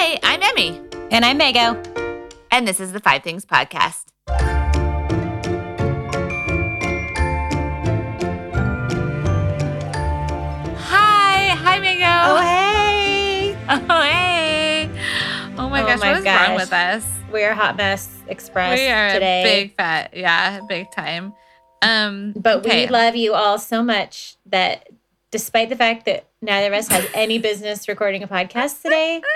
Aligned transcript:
Hi, 0.00 0.16
I'm 0.22 0.40
Emmy. 0.40 0.80
And 1.10 1.24
I'm 1.24 1.38
Mago. 1.38 1.82
And 2.52 2.68
this 2.68 2.78
is 2.78 2.92
the 2.92 3.00
Five 3.00 3.24
Things 3.24 3.44
Podcast. 3.44 4.04
Hi. 10.76 11.48
Hi, 11.48 11.78
Mago. 11.80 12.04
Oh, 12.30 12.40
hey. 12.40 13.56
Oh, 13.68 14.02
hey. 14.02 14.88
Oh 15.58 15.68
my 15.68 15.82
Oh 15.82 15.86
gosh, 15.86 15.98
my 15.98 16.12
what 16.12 16.18
is 16.20 16.24
wrong 16.24 16.54
with 16.54 16.72
us? 16.72 17.04
We're 17.32 17.52
Hot 17.52 17.76
Mess 17.76 18.08
Express 18.28 18.78
we 18.78 18.86
are 18.86 19.12
today. 19.12 19.42
big 19.42 19.74
fat. 19.74 20.12
Yeah, 20.14 20.60
big 20.68 20.92
time. 20.92 21.34
Um, 21.82 22.34
but 22.36 22.58
okay. 22.58 22.84
we 22.84 22.88
love 22.88 23.16
you 23.16 23.34
all 23.34 23.58
so 23.58 23.82
much 23.82 24.36
that 24.46 24.88
despite 25.32 25.70
the 25.70 25.76
fact 25.76 26.04
that 26.06 26.28
neither 26.40 26.68
of 26.68 26.74
us 26.74 26.86
has 26.86 27.04
any 27.14 27.38
business 27.40 27.88
recording 27.88 28.22
a 28.22 28.28
podcast 28.28 28.80
today, 28.80 29.20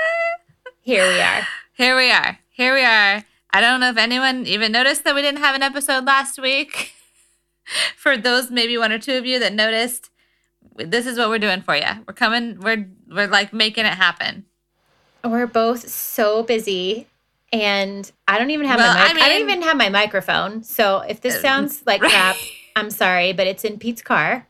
here 0.83 1.07
we 1.09 1.21
are. 1.21 1.47
Here 1.75 1.97
we 1.97 2.11
are. 2.13 2.39
Here 2.51 2.75
we 2.75 2.85
are. 2.85 3.25
I 3.51 3.61
don't 3.61 3.81
know 3.81 3.89
if 3.91 3.97
anyone 3.97 4.47
even 4.47 4.73
noticed 4.73 5.05
that 5.05 5.15
we 5.15 5.23
didn't 5.23 5.41
have 5.41 5.55
an 5.57 5.63
episode 5.63 6.05
last 6.05 6.39
week. 6.41 6.93
for 7.97 8.17
those 8.17 8.51
maybe 8.51 8.77
one 8.77 8.93
or 8.93 8.99
two 8.99 9.15
of 9.17 9.25
you 9.25 9.39
that 9.41 9.53
noticed, 9.55 10.11
this 10.77 11.07
is 11.07 11.17
what 11.19 11.29
we're 11.31 11.39
doing 11.39 11.63
for 11.63 11.75
you. 11.75 11.87
We're 12.07 12.15
coming. 12.15 12.61
We're 12.61 12.89
we're 13.09 13.27
like 13.27 13.53
making 13.53 13.87
it 13.87 13.95
happen. 13.95 14.45
We're 15.25 15.47
both 15.47 15.89
so 15.89 16.43
busy. 16.43 17.07
And 17.53 18.11
I 18.29 18.39
don't 18.39 18.51
even 18.51 18.67
have 18.67 18.79
Well, 18.79 18.95
my 18.95 19.01
I 19.01 19.13
mic. 19.13 19.23
I, 19.23 19.29
don't 19.29 19.41
even 19.49 19.63
have 19.63 19.77
my 19.77 19.89
microphone. 19.89 20.63
So 20.63 20.99
if 21.01 21.21
this 21.21 21.37
Uh, 21.37 21.41
sounds 21.43 21.83
like 21.87 22.01
crap, 22.01 22.37
I'm 22.77 22.91
sorry, 22.91 23.33
but 23.33 23.47
it's 23.47 23.65
in 23.65 23.79
Pete's 23.79 24.03
car 24.03 24.47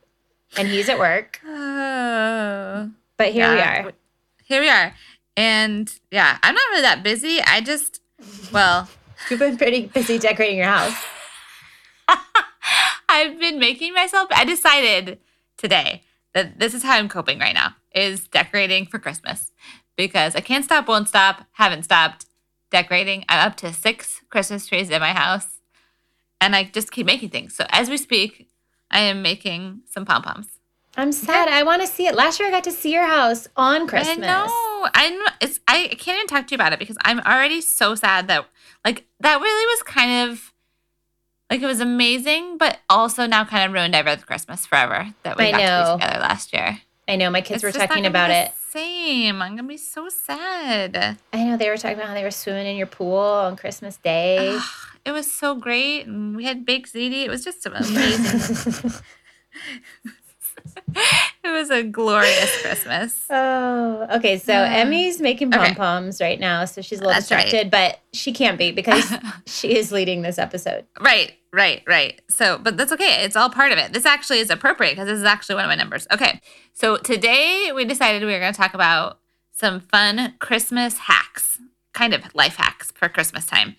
and 0.57 0.69
he's 0.69 0.89
at 0.89 0.99
work. 0.99 1.41
Oh, 1.47 2.91
But 3.17 3.33
here 3.33 3.53
we 3.53 3.61
are. 3.61 3.93
Here 4.45 4.61
we 4.61 4.69
are. 4.69 4.95
And 5.37 5.93
yeah, 6.11 6.39
I'm 6.43 6.55
not 6.55 6.65
really 6.71 6.83
that 6.83 7.03
busy. 7.03 7.41
I 7.41 7.61
just, 7.61 8.01
well, 8.53 8.89
You've 9.31 9.39
been 9.39 9.57
pretty 9.57 9.87
busy 9.87 10.19
decorating 10.19 10.59
your 10.59 10.67
house. 10.67 10.97
I've 13.09 13.39
been 13.39 13.59
making 13.59 13.95
myself. 13.95 14.29
I 14.35 14.45
decided 14.45 15.19
today 15.57 16.03
that 16.35 16.59
this 16.59 16.75
is 16.75 16.83
how 16.83 16.97
I'm 16.97 17.09
coping 17.09 17.39
right 17.39 17.55
now: 17.55 17.75
is 17.95 18.27
decorating 18.29 18.87
for 18.87 18.99
Christmas 18.99 19.53
because 19.97 20.35
I 20.35 20.41
can't 20.41 20.65
stop, 20.65 20.89
won't 20.89 21.09
stop, 21.09 21.45
haven't 21.53 21.85
stopped 21.85 22.27
decorating. 22.71 23.25
I'm 23.29 23.47
up 23.47 23.57
to 23.59 23.73
six 23.73 24.23
Christmas 24.31 24.67
trees 24.67 24.91
in 24.91 25.01
my 25.01 25.13
house, 25.13 25.61
and 26.41 26.57
I 26.57 26.65
just 26.65 26.91
keep 26.91 27.07
making 27.07 27.31
things. 27.31 27.55
So 27.55 27.65
as 27.71 27.89
we 27.89 27.97
speak, 27.97 28.49
I 28.91 29.01
am 29.01 29.23
making 29.23 29.83
some 29.89 30.05
pom 30.05 30.23
poms. 30.23 30.49
I'm 30.97 31.13
sad. 31.13 31.49
I 31.49 31.63
want 31.63 31.81
to 31.83 31.89
see 31.89 32.07
it. 32.07 32.15
Last 32.15 32.41
year 32.41 32.49
I 32.49 32.51
got 32.51 32.65
to 32.65 32.73
see 32.73 32.93
your 32.93 33.07
house 33.07 33.47
on 33.57 33.87
Christmas. 33.87 34.19
I 34.19 34.21
know. 34.21 34.72
I 34.95 35.11
know. 35.11 35.27
It's. 35.41 35.61
I 35.69 35.89
can't 35.89 36.17
even 36.17 36.27
talk 36.27 36.47
to 36.47 36.53
you 36.53 36.57
about 36.57 36.73
it 36.73 36.79
because 36.79 36.97
I'm 37.03 37.21
already 37.21 37.61
so 37.61 37.95
sad 37.95 38.29
that 38.29 38.47
like 38.85 39.05
that 39.21 39.41
really 39.41 39.67
was 39.67 39.83
kind 39.83 40.31
of 40.31 40.53
like 41.51 41.61
it 41.61 41.67
was 41.67 41.81
amazing, 41.81 42.59
but 42.59 42.79
also 42.89 43.27
now 43.27 43.45
kind 43.45 43.67
of 43.67 43.73
ruined 43.73 43.95
every 43.95 44.17
Christmas 44.17 44.65
forever 44.67 45.15
that 45.23 45.37
we 45.37 45.45
I 45.45 45.51
got 45.51 45.59
to 45.59 45.99
be 45.99 46.05
together 46.05 46.21
last 46.21 46.53
year. 46.53 46.81
I 47.09 47.17
know 47.17 47.31
my 47.31 47.41
kids 47.41 47.63
It's 47.63 47.77
were 47.77 47.87
talking 47.87 48.07
about 48.07 48.29
the 48.29 48.45
it. 48.45 48.53
Same. 48.71 49.43
I'm 49.43 49.55
gonna 49.55 49.69
be 49.69 49.77
so 49.77 50.09
sad. 50.09 51.19
I 51.33 51.45
know 51.45 51.59
they 51.59 51.69
were 51.69 51.77
talking 51.77 51.99
about 51.99 52.09
how 52.09 52.15
they 52.15 52.23
were 52.23 52.31
swimming 52.31 52.67
in 52.67 52.77
your 52.77 52.87
pool 52.87 53.19
on 53.19 53.57
Christmas 53.57 53.99
Day. 53.99 54.49
Ugh, 54.57 54.63
it 55.05 55.11
was 55.13 55.31
so 55.31 55.55
great, 55.55 56.07
and 56.07 56.35
we 56.35 56.47
had 56.47 56.65
baked 56.65 56.95
ziti. 56.95 57.25
It 57.25 57.29
was 57.29 57.45
just 57.45 57.67
amazing. 57.67 58.93
it 61.45 61.51
was 61.51 61.71
a 61.71 61.83
glorious 61.83 62.63
Christmas. 62.63 63.25
oh, 63.31 64.07
okay. 64.17 64.39
So 64.39 64.55
Uh, 64.55 64.69
Emmy's 64.71 65.21
making 65.21 65.51
pom 65.51 65.61
okay. 65.63 65.75
poms 65.75 66.21
right 66.21 66.39
now, 66.39 66.65
so 66.65 66.81
she's 66.83 66.99
a 67.01 67.03
little 67.03 67.15
That's 67.15 67.31
right. 67.31 67.43
distracted, 67.43 67.71
but 67.71 68.01
she 68.13 68.33
can't 68.33 68.59
be 68.59 68.71
because 68.73 69.13
she 69.47 69.77
is 69.77 69.93
leading 69.93 70.23
this 70.23 70.39
episode. 70.39 70.87
Right, 71.01 71.33
right, 71.53 71.83
right. 71.87 72.21
So, 72.29 72.59
but 72.59 72.77
that's 72.77 72.93
okay. 72.93 73.25
It's 73.25 73.37
all 73.37 73.51
part 73.51 73.73
of 73.73 73.79
it. 73.79 73.93
This 73.93 74.07
actually 74.07 74.39
is 74.39 74.51
appropriate 74.51 74.93
because 74.93 75.07
this 75.09 75.19
is 75.19 75.25
actually 75.25 75.57
one 75.57 75.65
of 75.65 75.69
my 75.69 75.75
numbers. 75.77 76.07
Okay. 76.13 76.41
So 76.75 76.97
today 76.97 77.71
we 77.75 77.85
decided 77.85 78.23
we 78.25 78.33
were 78.33 78.39
going 78.41 78.53
to 78.53 78.57
talk 78.61 78.75
about 78.75 79.19
some 79.53 79.81
fun 79.81 80.35
Christmas 80.39 80.97
hacks, 80.99 81.59
kind 81.93 82.15
of 82.15 82.35
life 82.35 82.57
hacks 82.57 82.91
for 82.93 83.09
Christmas 83.09 83.45
time. 83.47 83.77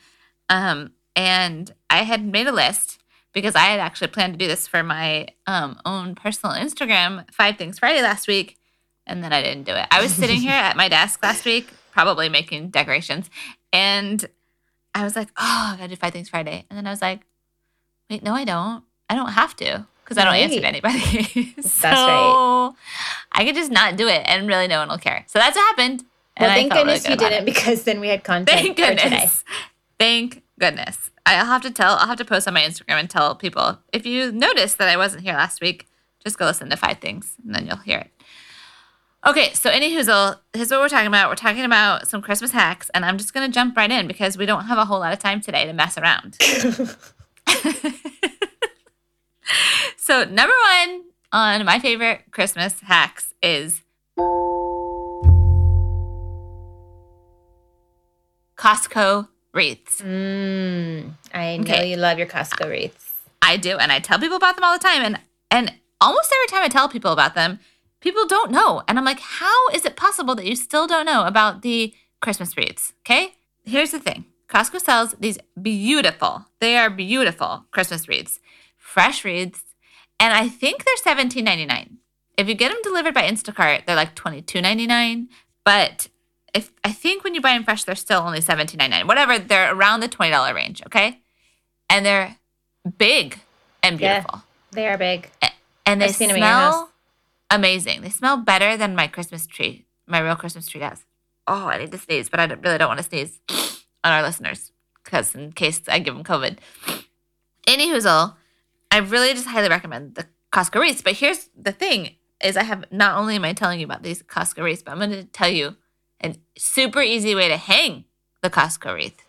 Um, 0.50 0.92
and 1.16 1.74
I 1.90 2.04
had 2.04 2.24
made 2.26 2.48
a 2.48 2.52
list 2.52 3.00
because 3.34 3.56
I 3.56 3.66
had 3.66 3.80
actually 3.80 4.08
planned 4.08 4.34
to 4.34 4.38
do 4.38 4.48
this 4.48 4.68
for 4.68 4.84
my 4.84 5.28
um, 5.48 5.80
own 5.86 6.16
personal 6.16 6.56
Instagram, 6.56 7.26
Five 7.34 7.58
Things 7.58 7.80
Friday 7.80 8.02
last 8.02 8.28
week, 8.28 8.58
and 9.06 9.24
then 9.24 9.34
I 9.34 9.42
didn't 9.42 9.64
do 9.64 9.74
it. 9.74 9.88
I 9.92 10.02
was 10.02 10.14
sitting 10.14 10.40
here 10.42 10.52
at 10.52 10.78
my 10.78 10.88
desk 10.88 11.22
last 11.24 11.46
week, 11.46 11.68
probably 11.92 12.30
making 12.30 12.70
decorations, 12.70 13.30
and 13.72 14.26
I 14.96 15.04
was 15.04 15.16
like, 15.16 15.30
oh, 15.38 15.72
I 15.74 15.76
gotta 15.78 15.90
do 15.90 15.96
Five 15.96 16.14
Things 16.14 16.30
Friday. 16.30 16.66
And 16.70 16.78
then 16.78 16.88
I 16.88 16.92
was 16.92 17.02
like, 17.02 17.22
wait, 18.10 18.24
no, 18.24 18.34
I 18.34 18.46
don't. 18.46 18.84
I 19.10 19.16
don't 19.16 19.32
have 19.34 19.56
to 19.58 19.86
because 20.04 20.18
I 20.18 20.26
don't 20.26 20.36
answer 20.36 20.60
to 20.60 20.68
anybody. 20.68 21.54
so 21.62 21.88
right. 21.90 22.74
I 23.32 23.46
could 23.46 23.56
just 23.56 23.72
not 23.72 23.96
do 23.96 24.08
it 24.08 24.22
and 24.26 24.48
really 24.48 24.68
no 24.68 24.80
one 24.80 24.90
will 24.90 24.98
care. 24.98 25.24
So 25.28 25.40
that's 25.40 25.56
what 25.56 25.64
happened. 25.78 26.04
and 26.38 26.48
Well, 26.48 26.52
I 26.52 26.56
thank 26.56 26.74
really 26.74 26.84
goodness 26.86 27.04
good 27.04 27.10
you 27.12 27.18
didn't 27.18 27.42
it. 27.42 27.46
because 27.46 27.84
then 27.84 28.00
we 28.00 28.10
had 28.10 28.24
content 28.24 28.50
Thank 28.60 28.78
for 28.80 28.86
today. 28.88 29.04
goodness. 29.04 29.44
Thank 30.00 30.44
goodness. 30.60 31.10
I'll 31.26 31.46
have 31.46 31.62
to 31.62 31.72
tell, 31.72 31.96
I'll 31.96 32.08
have 32.08 32.18
to 32.18 32.26
post 32.26 32.48
on 32.48 32.54
my 32.54 32.62
Instagram 32.62 33.00
and 33.00 33.10
tell 33.10 33.36
people 33.36 33.80
if 33.92 34.06
you 34.06 34.32
noticed 34.32 34.78
that 34.78 34.90
I 34.90 34.98
wasn't 34.98 35.24
here 35.24 35.34
last 35.34 35.62
week, 35.62 35.88
just 36.24 36.38
go 36.38 36.46
listen 36.46 36.70
to 36.70 36.78
five 36.78 37.00
things 37.00 37.36
and 37.44 37.56
then 37.56 37.66
you'll 37.66 37.78
hear 37.78 37.98
it. 38.00 38.12
Okay, 39.26 39.54
so 39.54 39.70
any 39.70 39.96
hoozle, 39.96 40.38
here's 40.52 40.70
what 40.70 40.82
we're 40.82 40.90
talking 40.90 41.08
about. 41.08 41.30
We're 41.30 41.36
talking 41.36 41.64
about 41.64 42.10
some 42.10 42.22
Christmas 42.22 42.52
hacks, 42.52 42.92
and 42.94 43.06
I'm 43.06 43.18
just 43.18 43.34
gonna 43.34 43.48
jump 43.48 43.78
right 43.78 43.90
in 43.90 44.06
because 44.06 44.38
we 44.38 44.46
don't 44.46 44.66
have 44.66 44.78
a 44.78 44.84
whole 44.84 45.00
lot 45.00 45.14
of 45.14 45.20
time 45.20 45.40
today 45.40 45.66
to 45.66 45.72
mess 45.72 45.98
around. 45.98 46.36
so 49.98 50.26
number 50.26 50.54
one 50.66 51.04
on 51.32 51.64
my 51.66 51.80
favorite 51.80 52.24
Christmas 52.32 52.82
hacks 52.82 53.34
is 53.42 53.82
Costco 58.58 59.30
wreaths. 59.54 60.02
Mm, 60.02 61.14
I 61.34 61.58
know 61.58 61.64
Okay. 61.64 61.90
you 61.92 61.98
love 61.98 62.18
your 62.18 62.28
Costco 62.28 62.70
wreaths. 62.70 63.22
I 63.42 63.58
do, 63.58 63.78
and 63.78 63.92
I 63.92 64.00
tell 64.00 64.20
people 64.20 64.38
about 64.38 64.56
them 64.56 64.64
all 64.64 64.74
the 64.78 64.84
time. 64.84 65.02
And 65.04 65.20
and 65.52 65.74
almost 66.02 66.34
every 66.36 66.48
time 66.48 66.64
I 66.64 66.70
tell 66.70 66.90
people 66.90 67.12
about 67.12 67.36
them, 67.36 67.60
people 68.00 68.26
don't 68.28 68.52
know. 68.52 68.82
And 68.88 68.98
I'm 68.98 69.06
like, 69.06 69.20
how 69.20 69.68
is 69.70 69.86
it 69.86 69.96
possible 69.96 70.36
that 70.36 70.46
you 70.46 70.56
still 70.56 70.88
don't 70.88 71.06
know 71.06 71.26
about 71.26 71.62
the 71.62 71.94
Christmas 72.22 72.56
wreaths? 72.58 72.94
Okay, 73.02 73.36
here's 73.66 73.92
the 73.92 74.00
thing: 74.00 74.26
Costco 74.48 74.80
sells 74.82 75.16
these 75.20 75.38
beautiful, 75.62 76.46
they 76.60 76.78
are 76.78 76.90
beautiful 76.90 77.66
Christmas 77.72 78.08
wreaths, 78.08 78.40
fresh 78.78 79.24
wreaths, 79.26 79.64
and 80.20 80.34
I 80.34 80.48
think 80.48 80.84
they're 80.86 81.16
$17.99. 81.16 81.98
If 82.38 82.48
you 82.48 82.56
get 82.56 82.70
them 82.72 82.82
delivered 82.82 83.14
by 83.14 83.24
Instacart, 83.30 83.86
they're 83.86 83.96
like 83.96 84.16
$22.99. 84.16 85.28
But 85.66 86.08
if 86.54 86.72
I 86.84 86.92
think 86.92 87.24
when 87.24 87.34
you 87.36 87.42
buy 87.42 87.54
them 87.54 87.64
fresh, 87.64 87.84
they're 87.84 87.96
still 87.96 88.22
only 88.22 88.40
$17.99. 88.40 89.08
Whatever, 89.08 89.40
they're 89.40 89.74
around 89.74 90.00
the 90.02 90.10
$20 90.10 90.54
range. 90.54 90.82
Okay, 90.86 91.20
and 91.90 92.06
they're 92.06 92.38
big 92.98 93.40
and 93.82 94.00
Yeah. 94.00 94.20
beautiful. 94.20 94.44
They 94.72 94.88
are 94.88 94.98
big. 94.98 95.30
And 95.86 96.02
they 96.02 96.06
I've 96.06 96.16
seen 96.16 96.30
'em 96.30 96.38
in 96.38 96.42
your 96.44 96.52
house. 96.52 96.74
smell 96.74 96.90
amazing. 97.52 98.02
They 98.02 98.10
smell 98.10 98.38
better 98.38 98.78
than 98.78 98.96
my 98.96 99.08
Christmas 99.08 99.46
tree, 99.46 99.86
my 100.08 100.20
real 100.20 100.36
Christmas 100.36 100.68
tree 100.68 100.80
does. 100.82 101.06
Oh, 101.46 101.68
I 101.68 101.78
need 101.78 101.92
to 101.92 101.98
sneeze, 101.98 102.30
but 102.30 102.40
I 102.40 102.48
don't- 102.48 102.62
really 102.62 102.78
don't 102.78 102.88
want 102.88 103.00
to 103.00 103.04
sneeze 103.04 103.40
on 104.04 104.12
our 104.14 104.22
listeners 104.24 104.72
because 105.04 105.36
in 105.36 105.52
case 105.52 105.82
I 105.90 106.00
give 106.00 106.16
them 106.16 106.24
COVID. 106.24 106.58
Any 107.68 107.90
hoozle, 107.90 108.36
I 108.92 108.98
really 108.98 109.34
just 109.34 109.48
highly 109.48 109.70
recommend 109.70 110.16
the 110.16 110.28
Costco 110.52 110.80
wreaths. 110.80 111.02
But 111.02 111.14
here's 111.18 111.50
the 111.56 111.72
thing: 111.72 112.16
is 112.42 112.58
I 112.58 112.64
have 112.64 112.86
not 112.92 113.18
only 113.18 113.36
am 113.36 113.46
I 113.46 113.54
telling 113.54 113.80
you 113.80 113.86
about 113.86 114.04
these 114.04 114.22
Costco 114.24 114.64
wreaths, 114.64 114.84
but 114.84 114.92
I'm 114.92 115.00
going 115.00 115.12
to 115.12 115.24
tell 115.26 115.50
you 115.50 115.76
a 116.24 116.36
super 116.58 117.02
easy 117.02 117.36
way 117.36 117.48
to 117.50 117.58
hang 117.58 118.06
the 118.42 118.50
Costco 118.50 118.94
wreath. 118.96 119.22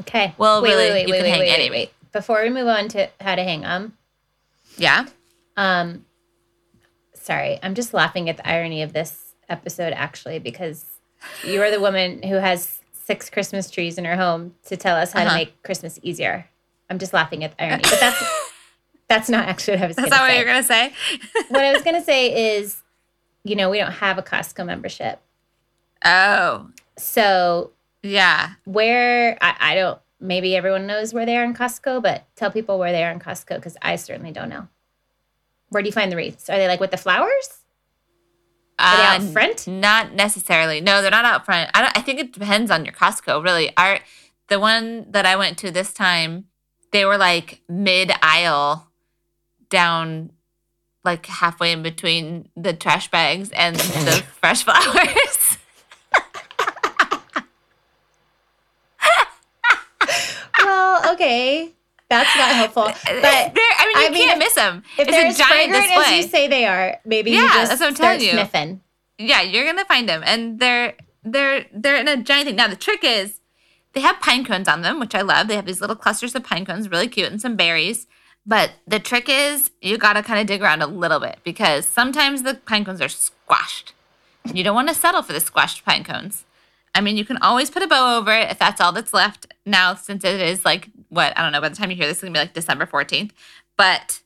Okay. 0.00 0.34
Well, 0.38 0.62
wait, 0.62 0.70
really, 0.70 0.82
wait, 0.90 0.92
wait, 0.92 1.06
you 1.08 1.12
wait, 1.12 1.18
can 1.18 1.24
wait, 1.24 1.30
hang 1.30 1.40
wait, 1.40 1.50
any 1.54 1.70
wait. 1.70 1.92
Before 2.12 2.42
we 2.42 2.50
move 2.50 2.68
on 2.68 2.88
to 2.88 3.08
how 3.20 3.34
to 3.34 3.42
hang 3.42 3.62
them, 3.62 3.96
Yeah. 4.76 5.06
um, 5.56 6.04
sorry, 7.14 7.58
I'm 7.62 7.74
just 7.74 7.92
laughing 7.94 8.28
at 8.28 8.36
the 8.36 8.48
irony 8.48 8.82
of 8.82 8.92
this 8.92 9.34
episode 9.48 9.92
actually 9.94 10.38
because 10.38 10.84
you 11.44 11.60
are 11.62 11.70
the 11.70 11.80
woman 11.80 12.22
who 12.22 12.34
has 12.36 12.80
six 12.92 13.30
Christmas 13.30 13.70
trees 13.70 13.98
in 13.98 14.04
her 14.04 14.16
home 14.16 14.54
to 14.66 14.76
tell 14.76 14.96
us 14.96 15.12
how 15.12 15.20
Uh-huh. 15.20 15.30
to 15.30 15.34
make 15.36 15.62
Christmas 15.62 15.98
easier. 16.02 16.46
I'm 16.90 16.98
just 16.98 17.12
laughing 17.12 17.44
at 17.44 17.56
the 17.56 17.64
irony, 17.64 17.82
but 17.82 17.98
that's 18.00 18.22
that's 19.08 19.28
not 19.28 19.48
actually 19.48 19.76
what 19.78 19.84
I 19.84 19.86
was. 19.88 19.96
That's 19.96 20.10
not 20.10 20.20
what 20.20 20.30
say. 20.30 20.36
you're 20.36 20.46
gonna 20.46 20.62
say. 20.62 20.92
what 21.48 21.64
I 21.64 21.72
was 21.72 21.82
gonna 21.82 22.04
say 22.12 22.56
is, 22.58 22.82
you 23.44 23.56
know, 23.56 23.68
we 23.70 23.78
don't 23.78 23.92
have 23.92 24.18
a 24.18 24.22
Costco 24.22 24.64
membership, 24.64 25.20
oh, 26.04 26.70
so 26.96 27.72
yeah. 28.02 28.50
where 28.64 29.36
I, 29.40 29.56
I 29.58 29.74
don't 29.74 29.98
maybe 30.20 30.56
everyone 30.56 30.86
knows 30.86 31.14
where 31.14 31.24
they 31.26 31.36
are 31.36 31.44
in 31.44 31.54
Costco, 31.54 32.02
but 32.02 32.26
tell 32.34 32.50
people 32.50 32.78
where 32.78 32.92
they 32.92 33.04
are 33.04 33.10
in 33.12 33.20
Costco 33.20 33.56
because 33.56 33.76
I 33.82 33.96
certainly 33.96 34.32
don't 34.32 34.48
know. 34.48 34.68
Where 35.68 35.82
do 35.82 35.88
you 35.88 35.92
find 35.92 36.10
the 36.10 36.16
wreaths? 36.16 36.48
Are 36.50 36.56
they 36.56 36.66
like 36.66 36.80
with 36.80 36.90
the 36.90 36.96
flowers? 36.96 37.58
Are 38.78 38.96
they 38.96 39.02
out 39.02 39.20
Uh, 39.20 39.32
front? 39.32 39.66
Not 39.68 40.14
necessarily. 40.14 40.80
No, 40.80 41.02
they're 41.02 41.10
not 41.10 41.24
out 41.24 41.44
front. 41.44 41.70
I 41.74 41.82
don't. 41.82 41.96
I 41.98 42.00
think 42.00 42.20
it 42.20 42.32
depends 42.32 42.70
on 42.70 42.84
your 42.84 42.94
Costco. 42.94 43.42
Really, 43.44 43.76
our 43.76 44.00
the 44.48 44.58
one 44.58 45.10
that 45.10 45.26
I 45.26 45.36
went 45.36 45.58
to 45.58 45.70
this 45.70 45.92
time, 45.92 46.46
they 46.92 47.04
were 47.04 47.18
like 47.18 47.60
mid 47.68 48.12
aisle, 48.22 48.88
down, 49.68 50.30
like 51.04 51.26
halfway 51.26 51.72
in 51.72 51.82
between 51.82 52.48
the 52.56 52.72
trash 52.72 53.10
bags 53.10 53.50
and 53.50 53.76
the 53.76 54.24
fresh 54.40 54.62
flowers. 54.64 55.58
well, 60.64 61.07
okay. 61.18 61.72
That's 62.08 62.34
not 62.36 62.50
helpful. 62.54 62.84
But 62.84 63.04
They're- 63.04 63.76
I 63.78 63.92
mean, 63.94 64.02
you 64.02 64.06
I 64.06 64.10
mean, 64.10 64.28
can't 64.28 64.38
miss 64.38 64.54
them. 64.54 64.82
if 64.98 65.08
it's 65.08 65.10
they're 65.10 65.26
a 65.26 65.28
as 65.28 65.36
giant 65.38 65.50
fragrant 65.72 65.84
display. 65.84 66.18
as 66.18 66.24
you 66.24 66.30
say 66.30 66.46
they 66.48 66.64
are, 66.66 66.98
maybe 67.04 67.30
you 67.32 67.36
Yeah, 67.38 67.48
just 67.52 67.70
that's 67.70 67.80
what 67.80 67.88
I'm 67.88 67.94
telling 67.94 68.20
you. 68.20 68.30
sniffing. 68.30 68.80
yeah, 69.18 69.42
you're 69.42 69.66
gonna 69.66 69.84
find 69.84 70.08
them, 70.08 70.22
and 70.24 70.58
they're 70.58 70.94
they're 71.22 71.66
they're 71.72 71.96
in 71.96 72.08
a 72.08 72.16
giant 72.22 72.46
thing. 72.46 72.56
Now 72.56 72.68
the 72.68 72.76
trick 72.76 73.00
is, 73.02 73.40
they 73.92 74.00
have 74.00 74.20
pine 74.20 74.44
cones 74.44 74.68
on 74.68 74.80
them, 74.82 75.00
which 75.00 75.14
I 75.14 75.20
love. 75.22 75.48
They 75.48 75.56
have 75.56 75.66
these 75.66 75.80
little 75.82 75.96
clusters 75.96 76.34
of 76.34 76.44
pine 76.44 76.64
cones, 76.64 76.90
really 76.90 77.08
cute, 77.08 77.30
and 77.30 77.40
some 77.40 77.56
berries. 77.56 78.06
But 78.46 78.70
the 78.86 78.98
trick 79.00 79.26
is, 79.28 79.70
you 79.82 79.98
gotta 79.98 80.22
kind 80.22 80.40
of 80.40 80.46
dig 80.46 80.62
around 80.62 80.80
a 80.80 80.86
little 80.86 81.20
bit 81.20 81.38
because 81.44 81.84
sometimes 81.84 82.42
the 82.42 82.54
pine 82.54 82.84
cones 82.86 83.02
are 83.02 83.08
squashed. 83.10 83.92
You 84.54 84.64
don't 84.64 84.74
want 84.74 84.88
to 84.88 84.94
settle 84.94 85.20
for 85.22 85.34
the 85.34 85.40
squashed 85.40 85.84
pine 85.84 86.04
cones. 86.04 86.46
I 86.94 87.02
mean, 87.02 87.18
you 87.18 87.24
can 87.26 87.36
always 87.38 87.70
put 87.70 87.82
a 87.82 87.86
bow 87.86 88.16
over 88.18 88.32
it 88.32 88.50
if 88.50 88.58
that's 88.58 88.80
all 88.80 88.92
that's 88.92 89.12
left 89.12 89.52
now, 89.66 89.94
since 89.94 90.24
it 90.24 90.40
is 90.40 90.64
like 90.64 90.88
what 91.08 91.36
I 91.38 91.42
don't 91.42 91.52
know. 91.52 91.60
By 91.60 91.68
the 91.68 91.76
time 91.76 91.90
you 91.90 91.96
hear 91.96 92.06
this, 92.06 92.16
it's 92.16 92.22
gonna 92.22 92.32
be 92.32 92.38
like 92.38 92.54
December 92.54 92.86
fourteenth. 92.86 93.32
But 93.76 94.20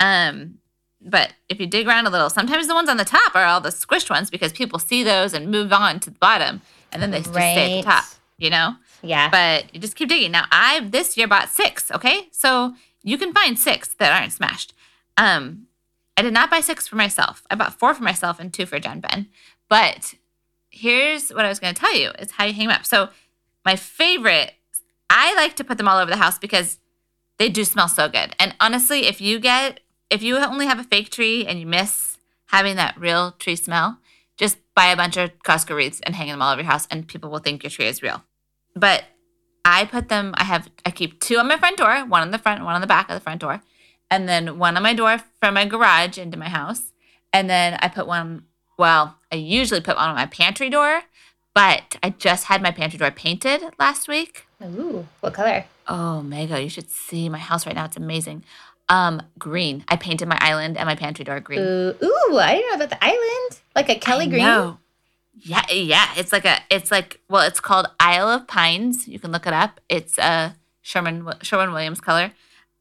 um, 0.00 0.58
but 1.00 1.34
if 1.48 1.60
you 1.60 1.66
dig 1.66 1.86
around 1.86 2.06
a 2.06 2.10
little, 2.10 2.30
sometimes 2.30 2.68
the 2.68 2.74
ones 2.74 2.88
on 2.88 2.96
the 2.96 3.04
top 3.04 3.34
are 3.34 3.44
all 3.44 3.60
the 3.60 3.70
squished 3.70 4.10
ones 4.10 4.30
because 4.30 4.52
people 4.52 4.78
see 4.78 5.02
those 5.02 5.34
and 5.34 5.50
move 5.50 5.72
on 5.72 6.00
to 6.00 6.10
the 6.10 6.18
bottom, 6.18 6.62
and 6.92 7.02
then 7.02 7.10
they 7.10 7.18
just 7.18 7.32
stay 7.32 7.78
at 7.78 7.84
the 7.84 7.90
top. 7.90 8.04
You 8.38 8.50
know. 8.50 8.76
Yeah. 9.02 9.30
But 9.30 9.74
you 9.74 9.80
just 9.80 9.96
keep 9.96 10.08
digging. 10.08 10.30
Now 10.32 10.46
I 10.50 10.80
this 10.80 11.16
year 11.16 11.26
bought 11.26 11.48
six. 11.48 11.90
Okay, 11.90 12.28
so 12.30 12.74
you 13.02 13.18
can 13.18 13.32
find 13.32 13.58
six 13.58 13.94
that 13.94 14.12
aren't 14.12 14.32
smashed. 14.32 14.74
Um, 15.16 15.66
I 16.16 16.22
did 16.22 16.32
not 16.32 16.50
buy 16.50 16.60
six 16.60 16.86
for 16.86 16.96
myself. 16.96 17.42
I 17.50 17.54
bought 17.54 17.78
four 17.78 17.94
for 17.94 18.02
myself 18.02 18.38
and 18.38 18.52
two 18.52 18.66
for 18.66 18.78
John 18.78 19.00
Ben. 19.00 19.28
But 19.68 20.14
here's 20.70 21.30
what 21.30 21.44
I 21.44 21.48
was 21.48 21.58
going 21.58 21.74
to 21.74 21.80
tell 21.80 21.96
you: 21.96 22.10
is 22.18 22.32
how 22.32 22.44
you 22.44 22.52
hang 22.52 22.68
them 22.68 22.76
up. 22.76 22.86
So 22.86 23.08
my 23.64 23.76
favorite, 23.76 24.52
I 25.14 25.34
like 25.34 25.56
to 25.56 25.64
put 25.64 25.76
them 25.76 25.86
all 25.86 25.98
over 25.98 26.10
the 26.10 26.16
house 26.16 26.38
because 26.38 26.78
they 27.38 27.50
do 27.50 27.64
smell 27.64 27.86
so 27.86 28.08
good. 28.08 28.34
And 28.38 28.56
honestly, 28.58 29.06
if 29.06 29.20
you 29.20 29.38
get 29.38 29.80
if 30.08 30.22
you 30.22 30.38
only 30.38 30.66
have 30.66 30.78
a 30.78 30.84
fake 30.84 31.10
tree 31.10 31.46
and 31.46 31.60
you 31.60 31.66
miss 31.66 32.16
having 32.46 32.76
that 32.76 32.98
real 32.98 33.32
tree 33.32 33.56
smell, 33.56 33.98
just 34.38 34.56
buy 34.74 34.86
a 34.86 34.96
bunch 34.96 35.18
of 35.18 35.30
Costco 35.42 35.76
wreaths 35.76 36.00
and 36.00 36.14
hang 36.14 36.28
them 36.28 36.40
all 36.40 36.52
over 36.52 36.62
your 36.62 36.70
house, 36.70 36.86
and 36.90 37.06
people 37.06 37.30
will 37.30 37.40
think 37.40 37.62
your 37.62 37.70
tree 37.70 37.86
is 37.86 38.02
real. 38.02 38.24
But 38.74 39.04
I 39.66 39.84
put 39.84 40.08
them. 40.08 40.32
I 40.38 40.44
have. 40.44 40.70
I 40.86 40.90
keep 40.90 41.20
two 41.20 41.36
on 41.36 41.46
my 41.46 41.58
front 41.58 41.76
door, 41.76 42.06
one 42.06 42.22
on 42.22 42.30
the 42.30 42.38
front, 42.38 42.64
one 42.64 42.74
on 42.74 42.80
the 42.80 42.86
back 42.86 43.10
of 43.10 43.14
the 43.14 43.20
front 43.20 43.42
door, 43.42 43.60
and 44.10 44.26
then 44.26 44.58
one 44.58 44.78
on 44.78 44.82
my 44.82 44.94
door 44.94 45.18
from 45.40 45.54
my 45.54 45.66
garage 45.66 46.16
into 46.16 46.38
my 46.38 46.48
house, 46.48 46.92
and 47.34 47.50
then 47.50 47.78
I 47.82 47.88
put 47.88 48.06
one. 48.06 48.44
Well, 48.78 49.18
I 49.30 49.36
usually 49.36 49.82
put 49.82 49.96
one 49.96 50.08
on 50.08 50.16
my 50.16 50.26
pantry 50.26 50.70
door, 50.70 51.02
but 51.54 51.96
I 52.02 52.10
just 52.10 52.46
had 52.46 52.62
my 52.62 52.70
pantry 52.70 52.98
door 52.98 53.10
painted 53.10 53.62
last 53.78 54.08
week. 54.08 54.46
Ooh, 54.64 55.06
what 55.20 55.34
color? 55.34 55.64
Oh, 55.88 56.22
Mego, 56.24 56.62
you 56.62 56.68
should 56.68 56.90
see 56.90 57.28
my 57.28 57.38
house 57.38 57.66
right 57.66 57.74
now. 57.74 57.84
It's 57.86 57.96
amazing. 57.96 58.44
Um, 58.88 59.22
green. 59.38 59.84
I 59.88 59.96
painted 59.96 60.28
my 60.28 60.38
island 60.40 60.76
and 60.76 60.86
my 60.86 60.94
pantry 60.94 61.24
door 61.24 61.40
green. 61.40 61.60
Ooh, 61.60 61.94
ooh, 62.02 62.38
I 62.38 62.54
didn't 62.56 62.68
know 62.70 62.76
about 62.84 62.90
the 62.90 63.04
island. 63.04 63.60
Like 63.74 63.88
a 63.88 63.94
Kelly 63.96 64.26
I 64.26 64.28
green. 64.28 64.42
know. 64.44 64.78
Yeah, 65.40 65.62
yeah. 65.70 66.08
It's 66.16 66.32
like 66.32 66.44
a. 66.44 66.58
It's 66.70 66.90
like 66.90 67.20
well, 67.28 67.42
it's 67.46 67.58
called 67.60 67.86
Isle 67.98 68.28
of 68.28 68.46
Pines. 68.46 69.08
You 69.08 69.18
can 69.18 69.32
look 69.32 69.46
it 69.46 69.52
up. 69.54 69.80
It's 69.88 70.18
a 70.18 70.56
Sherman 70.82 71.26
Sherman 71.42 71.72
Williams 71.72 72.00
color. 72.00 72.32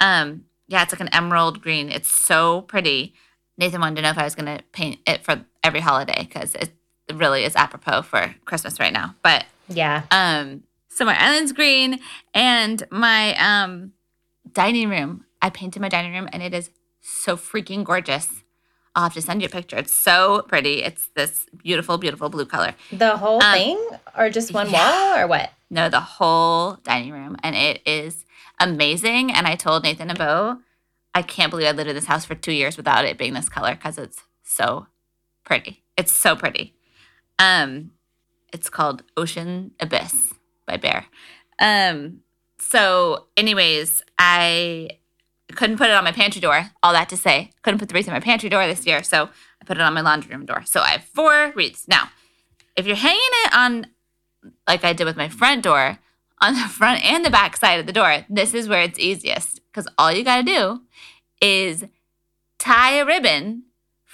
Um, 0.01 0.45
yeah, 0.67 0.83
it's 0.83 0.91
like 0.91 0.99
an 1.01 1.09
emerald 1.13 1.61
green. 1.61 1.89
It's 1.89 2.11
so 2.11 2.61
pretty. 2.61 3.13
Nathan 3.57 3.79
wanted 3.79 3.95
to 3.97 4.01
know 4.01 4.09
if 4.09 4.17
I 4.17 4.23
was 4.25 4.35
gonna 4.35 4.59
paint 4.73 4.99
it 5.07 5.23
for 5.23 5.45
every 5.63 5.79
holiday 5.79 6.23
because 6.27 6.55
it 6.55 6.71
really 7.13 7.43
is 7.45 7.55
apropos 7.55 8.01
for 8.01 8.35
Christmas 8.45 8.79
right 8.79 8.91
now. 8.93 9.15
But 9.21 9.45
Yeah. 9.69 10.03
um, 10.11 10.63
so 11.01 11.05
my 11.05 11.19
island's 11.19 11.51
green 11.51 11.99
and 12.35 12.83
my 12.91 13.33
um 13.37 13.91
dining 14.53 14.87
room. 14.87 15.25
I 15.41 15.49
painted 15.49 15.81
my 15.81 15.89
dining 15.89 16.13
room 16.13 16.29
and 16.31 16.43
it 16.43 16.53
is 16.53 16.69
so 17.01 17.35
freaking 17.35 17.83
gorgeous. 17.83 18.43
I'll 18.93 19.01
have 19.05 19.15
to 19.15 19.21
send 19.23 19.41
you 19.41 19.47
a 19.47 19.49
picture. 19.49 19.77
It's 19.77 19.91
so 19.95 20.43
pretty. 20.47 20.83
It's 20.83 21.07
this 21.15 21.47
beautiful, 21.63 21.97
beautiful 21.97 22.29
blue 22.29 22.45
color. 22.45 22.75
The 22.91 23.17
whole 23.17 23.41
Um, 23.43 23.53
thing 23.53 23.87
or 24.15 24.29
just 24.29 24.53
one 24.53 24.69
yeah. 24.69 24.77
wall 25.15 25.23
or 25.23 25.25
what? 25.27 25.49
No, 25.71 25.89
the 25.89 26.01
whole 26.01 26.73
dining 26.83 27.13
room. 27.13 27.35
And 27.41 27.55
it 27.55 27.81
is 27.83 28.23
amazing. 28.59 29.31
And 29.33 29.47
I 29.47 29.55
told 29.55 29.81
Nathan 29.81 30.11
and 30.11 30.19
Bo, 30.19 30.59
I 31.15 31.23
can't 31.23 31.49
believe 31.49 31.65
I 31.67 31.71
lived 31.71 31.89
in 31.89 31.95
this 31.95 32.05
house 32.05 32.25
for 32.25 32.35
two 32.35 32.51
years 32.51 32.77
without 32.77 33.05
it 33.05 33.17
being 33.17 33.33
this 33.33 33.49
color 33.49 33.73
because 33.73 33.97
it's 33.97 34.21
so 34.43 34.85
pretty. 35.45 35.81
It's 35.97 36.11
so 36.11 36.35
pretty. 36.35 36.75
Um, 37.39 37.89
it's 38.53 38.69
called 38.69 39.01
Ocean 39.17 39.71
Abyss 39.79 40.35
by 40.71 40.77
Behr. 40.77 41.05
Um, 41.59 42.21
so, 42.57 43.25
anyways, 43.37 44.03
I 44.17 44.89
couldn't 45.55 45.77
put 45.77 45.89
it 45.89 45.93
on 45.93 46.03
my 46.03 46.11
pantry 46.11 46.41
door. 46.41 46.71
All 46.81 46.93
that 46.93 47.09
to 47.09 47.17
say, 47.17 47.51
couldn't 47.61 47.79
put 47.79 47.89
the 47.89 47.93
wreath 47.93 48.07
on 48.07 48.13
my 48.13 48.19
pantry 48.19 48.49
door 48.49 48.65
this 48.67 48.85
year, 48.85 49.03
so 49.03 49.29
I 49.61 49.65
put 49.65 49.77
it 49.77 49.81
on 49.81 49.93
my 49.93 50.01
laundry 50.01 50.33
room 50.35 50.45
door. 50.45 50.63
So 50.65 50.79
I 50.79 50.89
have 50.89 51.03
four 51.03 51.51
wreaths. 51.55 51.87
Now, 51.87 52.09
if 52.75 52.87
you're 52.87 52.95
hanging 52.95 53.19
it 53.45 53.53
on, 53.53 53.87
like 54.67 54.83
I 54.83 54.93
did 54.93 55.05
with 55.05 55.17
my 55.17 55.29
front 55.29 55.63
door, 55.63 55.99
on 56.39 56.55
the 56.55 56.61
front 56.61 57.05
and 57.05 57.23
the 57.23 57.29
back 57.29 57.55
side 57.55 57.79
of 57.79 57.85
the 57.85 57.93
door, 57.93 58.25
this 58.29 58.53
is 58.53 58.67
where 58.67 58.81
it's 58.81 58.97
easiest 58.97 59.61
because 59.67 59.87
all 59.97 60.11
you 60.11 60.23
got 60.23 60.37
to 60.37 60.43
do 60.43 60.81
is 61.39 61.85
tie 62.57 62.93
a 62.93 63.05
ribbon 63.05 63.63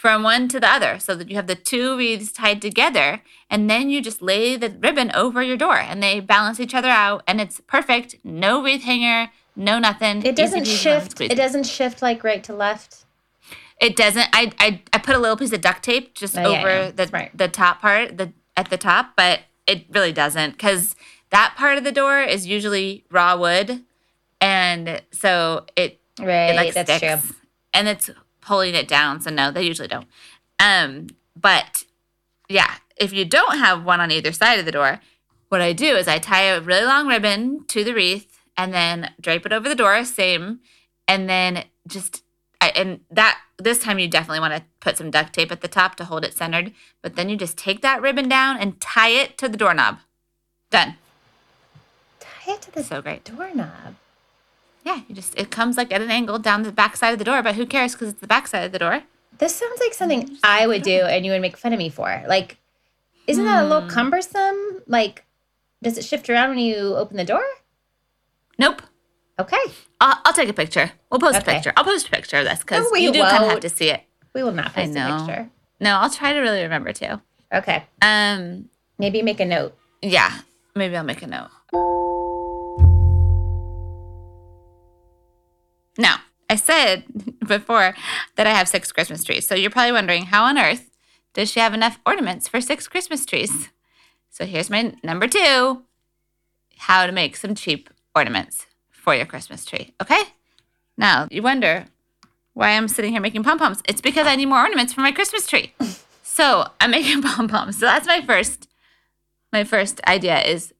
from 0.01 0.21
one 0.21 0.47
to 0.47 0.59
the 0.59 0.69
other 0.69 0.99
so 0.99 1.15
that 1.15 1.27
you 1.29 1.35
have 1.35 1.47
the 1.47 1.55
two 1.55 1.97
wreaths 1.97 2.31
tied 2.31 2.61
together 2.61 3.21
and 3.49 3.67
then 3.67 3.89
you 3.89 3.99
just 3.99 4.21
lay 4.21 4.55
the 4.55 4.69
ribbon 4.79 5.09
over 5.15 5.41
your 5.41 5.57
door 5.57 5.77
and 5.77 6.03
they 6.03 6.19
balance 6.19 6.59
each 6.59 6.75
other 6.75 6.89
out 6.89 7.23
and 7.27 7.41
it's 7.41 7.59
perfect 7.61 8.15
no 8.23 8.61
wreath 8.63 8.83
hanger 8.83 9.31
no 9.55 9.79
nothing 9.79 10.23
It 10.23 10.35
doesn't 10.35 10.65
shift. 10.65 11.19
It 11.19 11.35
doesn't 11.35 11.65
shift 11.65 12.03
like 12.03 12.23
right 12.23 12.43
to 12.43 12.53
left. 12.53 13.05
It 13.81 13.95
doesn't. 13.95 14.27
I 14.33 14.51
I, 14.59 14.81
I 14.93 14.97
put 14.99 15.15
a 15.15 15.19
little 15.19 15.35
piece 15.37 15.51
of 15.51 15.61
duct 15.61 15.81
tape 15.83 16.13
just 16.13 16.37
Oh, 16.37 16.43
over 16.43 16.67
yeah. 16.69 16.91
the 16.91 17.07
Smart. 17.07 17.31
the 17.33 17.47
top 17.47 17.81
part, 17.81 18.17
the 18.17 18.33
at 18.55 18.69
the 18.69 18.77
top, 18.77 19.15
but 19.15 19.39
it 19.65 19.85
really 19.91 20.11
doesn't 20.13 20.51
because 20.51 20.95
that 21.31 21.55
part 21.57 21.77
of 21.79 21.83
the 21.83 21.91
door 21.91 22.21
is 22.21 22.45
usually 22.45 23.03
raw 23.09 23.35
wood, 23.35 23.83
and 24.41 25.01
so 25.11 25.65
it 25.75 25.99
Right. 26.19 26.49
it 26.51 26.55
like 26.55 26.73
that's 26.75 26.91
sticks, 26.97 27.21
true. 27.25 27.35
and 27.73 27.87
it's 27.87 28.09
pulling 28.47 28.73
it 28.75 28.87
down. 28.87 29.21
So 29.21 29.29
no, 29.29 29.51
they 29.51 29.63
usually 29.63 29.87
don't. 29.89 30.07
Um, 30.59 31.07
but 31.35 31.83
yeah, 32.49 32.75
if 32.95 33.13
you 33.13 33.25
don't 33.25 33.57
have 33.57 33.83
one 33.83 33.99
on 33.99 34.09
either 34.11 34.31
side 34.31 34.57
of 34.59 34.65
the 34.65 34.71
door, 34.71 35.01
what 35.49 35.61
I 35.61 35.73
do 35.73 35.95
is 35.95 36.07
I 36.07 36.17
tie 36.17 36.43
a 36.43 36.61
really 36.61 36.85
long 36.85 37.07
ribbon 37.07 37.65
to 37.67 37.83
the 37.83 37.93
wreath 37.93 38.39
and 38.55 38.73
then 38.73 39.11
drape 39.21 39.45
it 39.45 39.53
over 39.53 39.69
the 39.69 39.75
door, 39.75 40.03
same, 40.03 40.59
and 41.07 41.29
then 41.29 41.65
just 41.87 42.23
I, 42.59 42.69
and 42.69 43.01
that 43.11 43.39
this 43.59 43.79
time 43.79 43.99
you 43.99 44.07
definitely 44.07 44.39
want 44.39 44.55
to 44.55 44.63
put 44.79 44.97
some 44.97 45.11
duct 45.11 45.33
tape 45.33 45.51
at 45.51 45.61
the 45.61 45.67
top 45.67 45.95
to 45.95 46.05
hold 46.05 46.25
it 46.25 46.33
centered. 46.33 46.73
But 47.01 47.15
then 47.15 47.29
you 47.29 47.37
just 47.37 47.57
take 47.57 47.81
that 47.81 48.01
ribbon 48.01 48.27
down 48.27 48.57
and 48.57 48.79
tie 48.81 49.09
it 49.09 49.37
to 49.37 49.47
the 49.47 49.57
doorknob. 49.57 49.99
Done. 50.71 50.95
Tie 52.19 52.53
it 52.53 52.61
to 52.63 52.71
the 52.71 52.83
So 52.83 53.01
great. 53.01 53.23
doorknob. 53.23 53.95
Yeah, 54.87 55.01
you 55.09 55.13
just 55.15 55.37
it 55.37 55.51
comes 55.51 55.75
like 55.75 55.91
at 55.93 56.01
an 56.01 56.09
angle 56.09 56.39
down 56.39 56.63
the 56.63 56.71
back 56.71 56.95
side 56.95 57.11
of 57.11 57.19
the 57.19 57.25
door, 57.25 57.43
but 57.43 57.55
who 57.55 57.65
cares 57.65 57.91
because 57.93 58.09
it's 58.11 58.21
the 58.21 58.27
back 58.35 58.47
side 58.47 58.63
of 58.63 58.71
the 58.71 58.79
door. 58.79 59.03
This 59.37 59.53
sounds 59.53 59.79
like 59.81 59.93
something 59.93 60.37
I 60.43 60.65
would 60.65 60.81
do 60.81 60.99
and 61.01 61.25
you 61.25 61.31
would 61.33 61.41
make 61.41 61.57
fun 61.57 61.73
of 61.73 61.79
me 61.79 61.89
for. 61.89 62.23
Like, 62.27 62.57
isn't 63.27 63.43
that 63.43 63.59
a 63.59 63.63
Hmm. 63.65 63.69
little 63.73 63.89
cumbersome? 63.89 64.59
Like, 64.87 65.25
does 65.83 65.97
it 65.97 66.05
shift 66.05 66.29
around 66.29 66.49
when 66.51 66.59
you 66.59 66.95
open 66.95 67.17
the 67.17 67.25
door? 67.25 67.43
Nope. 68.57 68.81
Okay. 69.37 69.57
I'll, 69.99 70.17
I'll 70.25 70.33
take 70.33 70.47
a 70.49 70.53
picture. 70.53 70.91
We'll 71.11 71.19
post 71.19 71.37
Okay. 71.39 71.51
a 71.51 71.55
picture. 71.55 71.73
I'll 71.75 71.83
post 71.83 72.07
a 72.07 72.11
picture 72.11 72.37
of 72.37 72.45
this 72.45 72.59
because 72.59 72.85
No, 72.89 72.97
you 72.97 73.11
do 73.11 73.21
kind 73.23 73.43
of 73.43 73.49
have 73.49 73.59
to 73.59 73.69
see 73.69 73.89
it. 73.89 74.01
We 74.33 74.41
will 74.41 74.53
not 74.53 74.73
post 74.73 74.95
a 74.95 75.17
picture. 75.17 75.49
No, 75.81 75.97
I'll 75.97 76.09
try 76.09 76.31
to 76.31 76.39
really 76.39 76.63
remember 76.63 76.93
too. 76.93 77.19
Okay. 77.53 77.83
Um, 78.01 78.69
Maybe 78.97 79.21
make 79.21 79.41
a 79.41 79.45
note. 79.45 79.77
yeah, 80.01 80.31
maybe 80.75 80.95
I'll 80.95 81.03
make 81.03 81.21
a 81.21 81.27
note. 81.27 81.49
Now, 85.97 86.19
I 86.49 86.55
said 86.55 87.03
before 87.47 87.95
that 88.35 88.47
I 88.47 88.51
have 88.51 88.67
six 88.67 88.91
Christmas 88.91 89.23
trees. 89.23 89.47
So 89.47 89.55
you're 89.55 89.71
probably 89.71 89.91
wondering 89.91 90.25
how 90.25 90.45
on 90.45 90.57
earth 90.57 90.89
does 91.33 91.51
she 91.51 91.59
have 91.59 91.73
enough 91.73 91.99
ornaments 92.05 92.47
for 92.47 92.61
six 92.61 92.87
Christmas 92.87 93.25
trees? 93.25 93.69
So 94.29 94.45
here's 94.45 94.69
my 94.69 94.93
number 95.03 95.27
two 95.27 95.83
how 96.79 97.07
to 97.07 97.11
make 97.11 97.35
some 97.35 97.55
cheap 97.55 97.89
ornaments 98.15 98.67
for 98.91 99.15
your 99.15 99.25
Christmas 99.25 99.65
tree. 99.65 99.93
Okay? 100.01 100.21
Now, 100.95 101.27
you 101.31 101.41
wonder 101.41 101.85
why 102.53 102.71
I'm 102.71 102.87
sitting 102.87 103.11
here 103.11 103.21
making 103.21 103.43
pom 103.43 103.57
poms. 103.57 103.81
It's 103.87 104.01
because 104.01 104.27
I 104.27 104.35
need 104.35 104.45
more 104.47 104.59
ornaments 104.59 104.93
for 104.93 105.01
my 105.01 105.11
Christmas 105.11 105.47
tree. 105.47 105.73
So 106.37 106.69
I'm 106.79 106.91
making 106.91 107.21
pom 107.23 107.47
poms. 107.47 107.79
So 107.79 107.87
that's 107.87 108.05
my 108.05 108.21
first, 108.21 108.67
my 109.51 109.63
first 109.63 109.99
idea 110.07 110.39
is 110.41 110.71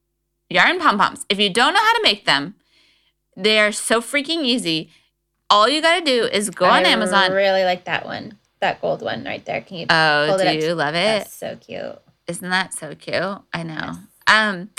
yarn 0.51 0.79
pom 0.79 1.00
poms. 1.00 1.25
If 1.29 1.39
you 1.39 1.50
don't 1.51 1.74
know 1.74 1.79
how 1.79 1.93
to 1.93 2.03
make 2.03 2.25
them, 2.25 2.53
they 3.36 3.59
are 3.59 3.71
so 3.71 4.00
freaking 4.00 4.43
easy. 4.43 4.91
All 5.50 5.70
you 5.70 5.82
got 5.82 6.00
to 6.00 6.06
do 6.06 6.25
is 6.25 6.50
go 6.50 6.66
on 6.66 6.86
I 6.86 6.89
Amazon. 6.89 7.32
I 7.32 7.34
really 7.36 7.63
like 7.63 7.86
that 7.86 8.06
one. 8.06 8.38
That 8.60 8.82
gold 8.82 9.01
one 9.01 9.24
right 9.24 9.44
there. 9.46 9.62
Can 9.62 9.77
you? 9.77 9.86
oh, 9.89 10.27
hold 10.27 10.42
it 10.42 10.44
do 10.46 10.50
up 10.50 10.63
you 10.63 10.74
love 10.74 10.96
it? 10.96 11.20
That's 11.20 11.34
so 11.34 11.56
cute. 11.56 12.00
Isn't 12.27 12.50
that 12.50 12.74
so 12.74 12.96
cute? 12.96 13.39
I 13.54 13.63
know. 13.63 13.94
Um, 14.27 14.72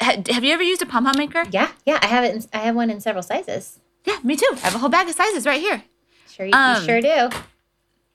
ha- 0.00 0.16
have 0.30 0.44
you 0.44 0.52
ever 0.52 0.62
used 0.62 0.82
a 0.82 0.86
pom 0.86 1.04
pom 1.04 1.16
maker? 1.16 1.44
Yeah, 1.50 1.70
yeah. 1.86 1.98
I 2.02 2.06
have 2.06 2.24
it. 2.24 2.34
In, 2.34 2.42
I 2.52 2.58
have 2.58 2.74
one 2.74 2.90
in 2.90 3.00
several 3.00 3.22
sizes. 3.22 3.78
Yeah, 4.04 4.18
me 4.22 4.36
too. 4.36 4.48
I 4.52 4.58
have 4.58 4.74
a 4.74 4.78
whole 4.78 4.90
bag 4.90 5.08
of 5.08 5.14
sizes 5.14 5.46
right 5.46 5.60
here. 5.60 5.82
Sure, 6.30 6.44
you, 6.44 6.52
Um, 6.52 6.80
you 6.82 6.86
sure 6.86 7.00
do. 7.00 7.30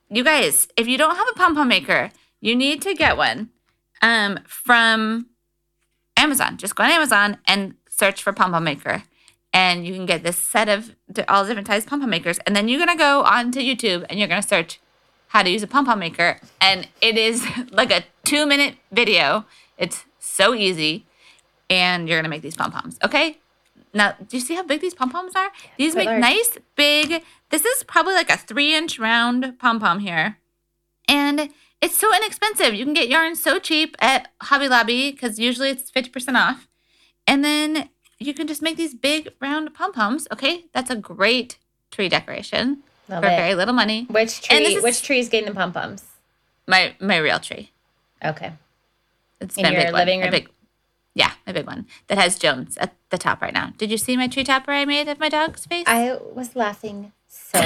You 0.09 0.23
guys, 0.23 0.67
if 0.77 0.87
you 0.87 0.97
don't 0.97 1.15
have 1.15 1.27
a 1.31 1.33
pom 1.37 1.55
pom 1.55 1.67
maker, 1.67 2.11
you 2.41 2.55
need 2.55 2.81
to 2.83 2.93
get 2.93 3.17
one 3.17 3.49
um, 4.01 4.39
from 4.45 5.27
Amazon. 6.17 6.57
Just 6.57 6.75
go 6.75 6.83
on 6.83 6.91
Amazon 6.91 7.37
and 7.47 7.75
search 7.89 8.21
for 8.21 8.33
pom 8.33 8.51
pom 8.51 8.63
maker. 8.63 9.03
And 9.51 9.85
you 9.85 9.93
can 9.93 10.05
get 10.05 10.23
this 10.23 10.37
set 10.37 10.69
of 10.69 10.95
all 11.27 11.45
different 11.45 11.67
types 11.67 11.85
of 11.85 11.89
pom 11.89 12.01
pom 12.01 12.09
makers. 12.09 12.39
And 12.45 12.55
then 12.55 12.67
you're 12.67 12.77
going 12.83 12.95
to 12.95 13.01
go 13.01 13.23
onto 13.23 13.59
YouTube 13.59 14.05
and 14.09 14.19
you're 14.19 14.27
going 14.27 14.41
to 14.41 14.47
search 14.47 14.79
how 15.29 15.43
to 15.43 15.49
use 15.49 15.63
a 15.63 15.67
pom 15.67 15.85
pom 15.85 15.99
maker. 15.99 16.39
And 16.61 16.87
it 17.01 17.17
is 17.17 17.45
like 17.71 17.91
a 17.91 18.03
two 18.23 18.45
minute 18.45 18.75
video. 18.91 19.45
It's 19.77 20.05
so 20.19 20.53
easy. 20.53 21.05
And 21.69 22.07
you're 22.07 22.17
going 22.17 22.23
to 22.23 22.29
make 22.29 22.41
these 22.41 22.55
pom 22.55 22.71
poms. 22.71 22.97
Okay? 23.03 23.37
Now, 23.93 24.15
do 24.27 24.37
you 24.37 24.41
see 24.41 24.55
how 24.55 24.63
big 24.63 24.81
these 24.81 24.93
pom 24.93 25.09
poms 25.09 25.35
are? 25.35 25.49
These 25.77 25.95
make 25.95 26.07
large. 26.07 26.21
nice, 26.21 26.57
big. 26.75 27.23
This 27.49 27.65
is 27.65 27.83
probably 27.83 28.13
like 28.13 28.29
a 28.29 28.37
three 28.37 28.75
inch 28.75 28.99
round 28.99 29.57
pom 29.59 29.79
pom 29.79 29.99
here. 29.99 30.37
And 31.07 31.49
it's 31.81 31.97
so 31.97 32.15
inexpensive. 32.15 32.73
You 32.73 32.85
can 32.85 32.93
get 32.93 33.09
yarn 33.09 33.35
so 33.35 33.57
cheap 33.57 33.95
at 33.99 34.31
Hobby 34.43 34.67
Lobby 34.67 35.11
because 35.11 35.39
usually 35.39 35.69
it's 35.69 35.89
50% 35.89 36.35
off. 36.35 36.67
And 37.25 37.43
then 37.43 37.89
you 38.19 38.33
can 38.33 38.47
just 38.47 38.61
make 38.61 38.77
these 38.77 38.93
big 38.93 39.29
round 39.41 39.73
pom 39.73 39.91
poms. 39.93 40.27
Okay. 40.31 40.65
That's 40.73 40.89
a 40.89 40.95
great 40.95 41.57
tree 41.91 42.09
decoration 42.09 42.83
Love 43.07 43.23
for 43.23 43.29
it. 43.29 43.35
very 43.37 43.55
little 43.55 43.73
money. 43.73 44.05
Which 44.09 44.41
tree? 44.41 44.57
is- 44.75 44.83
which 44.83 45.01
tree 45.03 45.19
is 45.19 45.29
getting 45.29 45.49
the 45.49 45.55
pom 45.55 45.71
poms? 45.73 46.03
My 46.67 46.93
my 46.99 47.17
real 47.17 47.39
tree. 47.39 47.71
Okay. 48.23 48.51
It's 49.41 49.55
In 49.57 49.63
my 49.63 49.71
your 49.71 49.83
big 49.85 49.93
living 49.93 50.19
one. 50.19 50.27
room? 50.29 50.35
A 50.35 50.37
big, 50.41 50.49
yeah, 51.15 51.31
my 51.47 51.53
big 51.53 51.65
one 51.65 51.87
that 52.07 52.17
has 52.17 52.37
Jones 52.37 52.77
at 52.77 52.93
the 53.09 53.17
top 53.17 53.41
right 53.41 53.53
now. 53.53 53.71
Did 53.77 53.89
you 53.89 53.97
see 53.97 54.17
my 54.17 54.27
tree 54.27 54.43
topper 54.43 54.71
I 54.71 54.83
made 54.85 55.07
of 55.07 55.17
my 55.19 55.29
dog's 55.29 55.65
face? 55.65 55.85
I 55.87 56.17
was 56.33 56.55
laughing 56.57 57.13
so 57.27 57.59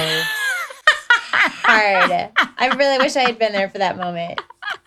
hard. 1.36 2.30
I 2.58 2.68
really 2.76 2.98
wish 2.98 3.16
I 3.16 3.22
had 3.22 3.38
been 3.38 3.52
there 3.52 3.68
for 3.68 3.78
that 3.78 3.96
moment. 3.96 4.40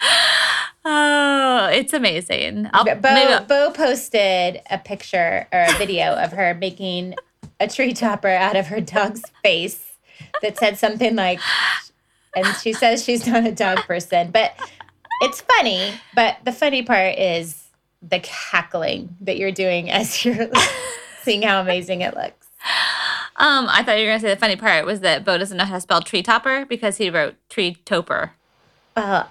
oh, 0.88 1.70
it's 1.72 1.94
amazing. 1.94 2.70
I'll, 2.74 2.86
Bo, 2.86 3.46
Bo 3.48 3.72
posted 3.72 4.62
a 4.70 4.78
picture 4.78 5.48
or 5.52 5.66
a 5.68 5.74
video 5.78 6.14
of 6.14 6.32
her 6.32 6.54
making 6.54 7.16
a 7.60 7.68
tree 7.68 7.94
topper 7.94 8.30
out 8.30 8.56
of 8.56 8.68
her 8.68 8.82
dog's 8.82 9.22
face 9.44 9.94
that 10.42 10.58
said 10.58 10.78
something 10.78 11.16
like, 11.16 11.40
and 12.36 12.48
she 12.58 12.74
says 12.74 13.04
she's 13.04 13.28
not 13.28 13.46
a 13.46 13.52
dog 13.52 13.80
person, 13.80 14.32
but 14.32 14.54
it's 15.22 15.42
funny. 15.42 15.94
But 16.16 16.38
the 16.46 16.52
funny 16.52 16.84
part 16.84 17.18
is 17.18 17.66
the 18.02 18.20
cackling 18.20 19.16
that 19.22 19.38
you're 19.38 19.52
doing 19.52 19.90
as 19.90 20.24
you're 20.24 20.50
seeing 21.24 21.42
how 21.42 21.62
amazing 21.62 22.02
it 22.02 22.16
looks. 22.16 22.48
Um, 23.40 23.68
I 23.70 23.84
thought 23.84 24.00
you 24.00 24.06
were 24.06 24.12
gonna 24.12 24.20
say 24.20 24.30
the 24.30 24.40
funny 24.40 24.56
part 24.56 24.86
was 24.86 25.02
that 25.02 25.24
Bo 25.24 25.38
doesn't 25.38 25.58
know 25.58 25.66
how 25.66 25.76
to 25.76 25.82
spell 25.82 26.02
tree 26.02 26.24
topper 26.24 26.66
because 26.66 26.98
he 26.98 27.10
wrote 27.10 27.36
tree 27.50 27.76
toper. 27.86 28.32
Uh, 28.96 29.26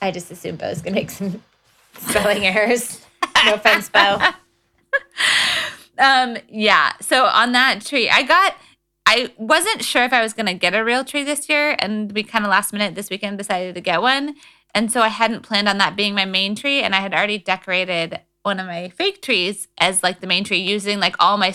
I 0.00 0.10
just 0.10 0.30
assume 0.30 0.56
Bo's 0.56 0.82
gonna 0.82 0.96
make 0.96 1.10
some 1.10 1.42
spelling 1.98 2.46
errors. 2.46 3.04
No 3.44 3.54
offense, 3.54 3.88
Bo. 3.88 4.18
Um, 5.98 6.36
yeah. 6.48 6.92
So 7.00 7.24
on 7.24 7.52
that 7.52 7.84
tree, 7.84 8.08
I 8.08 8.22
got. 8.22 8.56
I 9.10 9.32
wasn't 9.38 9.82
sure 9.82 10.04
if 10.04 10.12
I 10.12 10.22
was 10.22 10.34
gonna 10.34 10.54
get 10.54 10.74
a 10.74 10.84
real 10.84 11.02
tree 11.02 11.24
this 11.24 11.48
year, 11.48 11.76
and 11.78 12.12
we 12.12 12.22
kind 12.22 12.44
of 12.44 12.50
last 12.50 12.72
minute 12.72 12.94
this 12.94 13.10
weekend 13.10 13.38
decided 13.38 13.74
to 13.74 13.80
get 13.80 14.02
one, 14.02 14.34
and 14.74 14.92
so 14.92 15.00
I 15.00 15.08
hadn't 15.08 15.42
planned 15.42 15.68
on 15.68 15.78
that 15.78 15.96
being 15.96 16.14
my 16.14 16.26
main 16.26 16.54
tree, 16.54 16.82
and 16.82 16.94
I 16.94 17.00
had 17.00 17.14
already 17.14 17.38
decorated 17.38 18.20
one 18.42 18.60
of 18.60 18.66
my 18.66 18.90
fake 18.90 19.22
trees 19.22 19.68
as 19.78 20.02
like 20.02 20.20
the 20.20 20.26
main 20.26 20.44
tree 20.44 20.58
using 20.58 21.00
like 21.00 21.16
all 21.18 21.36
my 21.36 21.54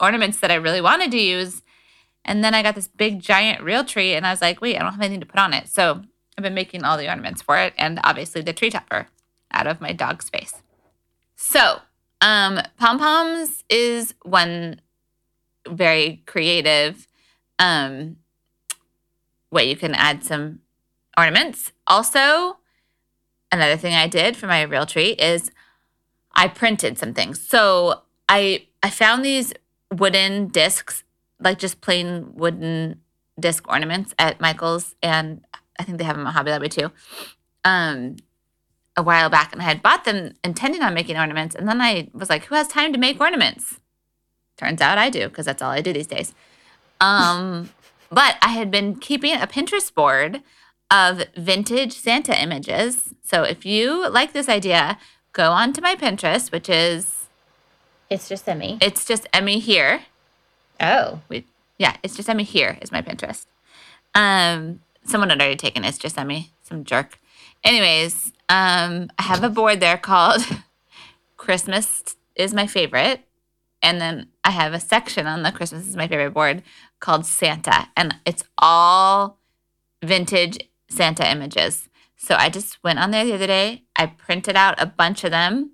ornaments 0.00 0.40
that 0.40 0.50
I 0.50 0.54
really 0.54 0.80
wanted 0.80 1.10
to 1.12 1.20
use. 1.20 1.62
And 2.24 2.42
then 2.42 2.54
I 2.54 2.62
got 2.62 2.74
this 2.74 2.88
big 2.88 3.20
giant 3.20 3.62
real 3.62 3.84
tree 3.84 4.14
and 4.14 4.26
I 4.26 4.30
was 4.30 4.40
like, 4.40 4.60
wait, 4.60 4.76
I 4.76 4.80
don't 4.80 4.92
have 4.92 5.00
anything 5.00 5.20
to 5.20 5.26
put 5.26 5.38
on 5.38 5.52
it. 5.52 5.68
So 5.68 6.02
I've 6.36 6.44
been 6.44 6.54
making 6.54 6.84
all 6.84 6.96
the 6.96 7.08
ornaments 7.08 7.42
for 7.42 7.56
it 7.56 7.74
and 7.78 8.00
obviously 8.02 8.42
the 8.42 8.52
tree 8.52 8.70
topper 8.70 9.08
out 9.52 9.66
of 9.66 9.80
my 9.80 9.92
dog's 9.92 10.28
face. 10.28 10.62
So, 11.36 11.80
um, 12.20 12.60
pom 12.78 12.98
poms 12.98 13.64
is 13.68 14.14
one 14.22 14.80
very 15.68 16.22
creative 16.26 17.06
um, 17.58 18.16
way 19.50 19.68
you 19.68 19.76
can 19.76 19.94
add 19.94 20.24
some 20.24 20.60
ornaments. 21.16 21.72
Also, 21.86 22.58
another 23.52 23.76
thing 23.76 23.94
I 23.94 24.08
did 24.08 24.36
for 24.36 24.46
my 24.46 24.62
real 24.62 24.86
tree 24.86 25.10
is 25.10 25.50
I 26.34 26.48
printed 26.48 26.98
some 26.98 27.14
things. 27.14 27.40
So 27.40 28.02
I 28.28 28.66
I 28.82 28.90
found 28.90 29.24
these 29.24 29.52
wooden 29.92 30.48
discs, 30.48 31.04
like 31.40 31.58
just 31.58 31.80
plain 31.80 32.34
wooden 32.34 33.00
disc 33.38 33.66
ornaments 33.68 34.14
at 34.18 34.40
Michael's, 34.40 34.94
and 35.02 35.44
I 35.78 35.84
think 35.84 35.98
they 35.98 36.04
have 36.04 36.16
them 36.16 36.26
at 36.26 36.34
Hobby 36.34 36.50
Lobby 36.50 36.68
too. 36.68 36.90
Um, 37.64 38.16
a 38.96 39.02
while 39.02 39.28
back, 39.28 39.52
and 39.52 39.60
I 39.60 39.64
had 39.64 39.82
bought 39.82 40.04
them 40.04 40.34
intending 40.44 40.82
on 40.82 40.94
making 40.94 41.16
ornaments, 41.16 41.54
and 41.56 41.68
then 41.68 41.80
I 41.80 42.08
was 42.12 42.30
like, 42.30 42.44
"Who 42.44 42.54
has 42.54 42.68
time 42.68 42.92
to 42.92 42.98
make 42.98 43.20
ornaments?" 43.20 43.80
Turns 44.56 44.80
out 44.80 44.98
I 44.98 45.10
do 45.10 45.28
because 45.28 45.46
that's 45.46 45.60
all 45.62 45.70
I 45.72 45.80
do 45.80 45.92
these 45.92 46.06
days. 46.06 46.32
Um, 47.00 47.70
but 48.10 48.36
I 48.40 48.48
had 48.50 48.70
been 48.70 48.94
keeping 48.96 49.34
a 49.34 49.46
Pinterest 49.48 49.92
board 49.92 50.42
of 50.90 51.24
vintage 51.36 51.92
Santa 51.94 52.40
images. 52.40 53.14
So 53.24 53.42
if 53.42 53.66
you 53.66 54.08
like 54.08 54.32
this 54.32 54.48
idea, 54.48 54.96
go 55.32 55.50
on 55.50 55.72
to 55.72 55.80
my 55.80 55.96
Pinterest, 55.96 56.52
which 56.52 56.68
is 56.68 57.26
It's 58.08 58.28
just 58.28 58.48
Emmy. 58.48 58.78
it's 58.80 59.04
just 59.04 59.26
Emmy 59.32 59.58
here. 59.58 60.02
Oh, 60.78 61.20
We, 61.28 61.46
yeah, 61.78 61.96
it's 62.04 62.14
just 62.14 62.28
Emmy 62.28 62.44
here 62.44 62.78
is 62.80 62.92
my 62.92 63.02
Pinterest. 63.02 63.46
Um, 64.14 64.80
someone 65.04 65.30
had 65.30 65.40
already 65.40 65.56
taken 65.56 65.84
it's 65.84 65.98
just 65.98 66.14
sent 66.14 66.28
me 66.28 66.52
some 66.62 66.84
jerk. 66.84 67.18
Anyways, 67.62 68.32
um, 68.48 69.10
I 69.18 69.22
have 69.22 69.42
a 69.42 69.48
board 69.48 69.80
there 69.80 69.96
called 69.96 70.42
Christmas 71.36 72.16
is 72.34 72.52
my 72.52 72.66
favorite, 72.66 73.20
and 73.82 74.00
then 74.00 74.28
I 74.42 74.50
have 74.50 74.72
a 74.72 74.80
section 74.80 75.26
on 75.26 75.42
the 75.42 75.52
Christmas 75.52 75.86
is 75.86 75.96
my 75.96 76.08
favorite 76.08 76.34
board 76.34 76.62
called 77.00 77.26
Santa, 77.26 77.88
and 77.96 78.16
it's 78.24 78.44
all 78.58 79.38
vintage 80.02 80.58
Santa 80.88 81.30
images. 81.30 81.88
So 82.16 82.34
I 82.36 82.48
just 82.48 82.82
went 82.82 82.98
on 82.98 83.10
there 83.10 83.24
the 83.24 83.34
other 83.34 83.46
day. 83.46 83.82
I 83.96 84.06
printed 84.06 84.56
out 84.56 84.80
a 84.80 84.86
bunch 84.86 85.24
of 85.24 85.30
them, 85.30 85.72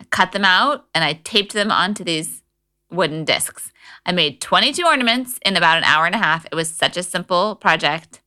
I 0.00 0.04
cut 0.04 0.32
them 0.32 0.44
out, 0.44 0.86
and 0.94 1.02
I 1.04 1.14
taped 1.24 1.52
them 1.52 1.70
onto 1.70 2.04
these 2.04 2.42
wooden 2.90 3.24
discs. 3.24 3.72
I 4.06 4.12
made 4.12 4.40
22 4.40 4.84
ornaments 4.84 5.38
in 5.44 5.56
about 5.56 5.78
an 5.78 5.84
hour 5.84 6.06
and 6.06 6.14
a 6.14 6.18
half. 6.18 6.46
It 6.46 6.54
was 6.54 6.68
such 6.68 6.96
a 6.96 7.02
simple 7.02 7.56
project, 7.56 8.20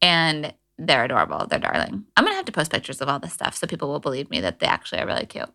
and 0.00 0.54
they're 0.78 1.04
adorable. 1.04 1.46
They're 1.46 1.58
darling. 1.58 2.04
I'm 2.16 2.24
gonna 2.24 2.36
have 2.36 2.44
to 2.46 2.52
post 2.52 2.70
pictures 2.70 3.00
of 3.00 3.08
all 3.08 3.18
this 3.18 3.32
stuff 3.32 3.56
so 3.56 3.66
people 3.66 3.88
will 3.88 4.00
believe 4.00 4.30
me 4.30 4.40
that 4.40 4.60
they 4.60 4.66
actually 4.66 5.00
are 5.00 5.06
really 5.06 5.26
cute. 5.26 5.50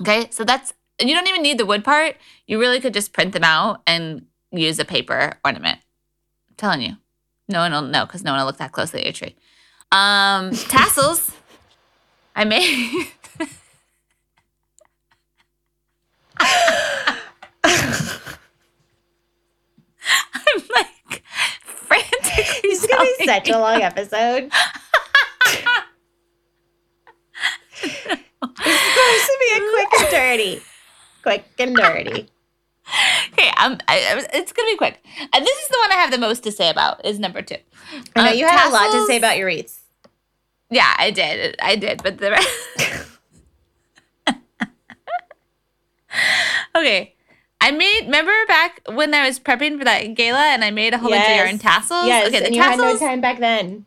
Okay, 0.00 0.28
so 0.30 0.44
that's 0.44 0.72
you 1.00 1.14
don't 1.14 1.28
even 1.28 1.42
need 1.42 1.58
the 1.58 1.66
wood 1.66 1.84
part. 1.84 2.16
You 2.46 2.58
really 2.58 2.80
could 2.80 2.94
just 2.94 3.12
print 3.12 3.32
them 3.32 3.44
out 3.44 3.82
and 3.86 4.26
use 4.50 4.78
a 4.78 4.84
paper 4.84 5.38
ornament. 5.44 5.78
I'm 6.48 6.54
telling 6.56 6.80
you, 6.82 6.96
no 7.48 7.60
one 7.60 7.72
will 7.72 7.82
know 7.82 8.06
because 8.06 8.24
no 8.24 8.32
one 8.32 8.40
will 8.40 8.46
look 8.46 8.56
that 8.58 8.72
closely 8.72 9.00
at 9.00 9.06
your 9.06 9.12
tree. 9.12 9.36
Um, 9.92 10.50
tassels. 10.68 11.32
I 12.34 12.44
made. 12.44 13.08
I'm 20.34 20.62
like 20.74 21.22
frantically. 21.62 22.74
Is 23.02 23.16
gonna 23.18 23.20
be 23.20 23.26
such 23.26 23.48
a 23.50 23.58
long 23.58 23.82
episode. 23.82 24.50
It's 28.58 28.82
supposed 28.82 29.26
to 29.26 29.36
be 29.40 29.48
a 29.54 29.60
quick 29.70 29.88
and 30.00 30.10
dirty. 30.10 30.62
Quick 31.22 31.44
and 31.58 31.76
dirty. 31.76 32.28
Okay, 33.32 33.48
um, 33.58 33.78
I, 33.88 33.98
I- 33.98 34.26
it's 34.34 34.52
gonna 34.52 34.70
be 34.70 34.76
quick. 34.76 35.02
Uh, 35.32 35.40
this 35.40 35.58
is 35.58 35.68
the 35.68 35.78
one 35.82 35.92
I 35.92 35.96
have 35.96 36.10
the 36.10 36.18
most 36.18 36.42
to 36.44 36.52
say 36.52 36.70
about. 36.70 37.04
Is 37.04 37.18
number 37.18 37.42
two. 37.42 37.56
I 38.14 38.22
know 38.24 38.30
Uh, 38.30 38.34
you 38.34 38.46
had 38.46 38.68
a 38.68 38.72
lot 38.72 38.92
to 38.92 39.04
say 39.06 39.16
about 39.18 39.36
your 39.36 39.46
wreaths. 39.46 39.80
Yeah, 40.70 40.94
I 40.96 41.10
did. 41.10 41.56
I 41.60 41.76
did, 41.76 42.02
but 42.02 42.16
the 42.18 42.30
rest. 42.30 42.48
okay, 46.76 47.14
I 47.66 47.70
made. 47.72 48.02
Remember 48.04 48.32
back 48.46 48.80
when 48.92 49.12
I 49.12 49.26
was 49.26 49.40
prepping 49.40 49.78
for 49.78 49.84
that 49.84 50.14
gala, 50.14 50.38
and 50.54 50.62
I 50.64 50.70
made 50.70 50.94
a 50.94 50.98
whole 50.98 51.10
bunch 51.10 51.24
of 51.24 51.28
Yes. 51.30 51.46
yarn 51.46 51.58
tassels. 51.58 52.06
Yes, 52.06 52.28
okay, 52.28 52.38
the 52.40 52.46
and 52.46 52.54
you 52.54 52.62
had 52.62 52.76
no 52.78 52.84
tassels. 52.84 53.00
time 53.00 53.20
back 53.20 53.38
then. 53.40 53.86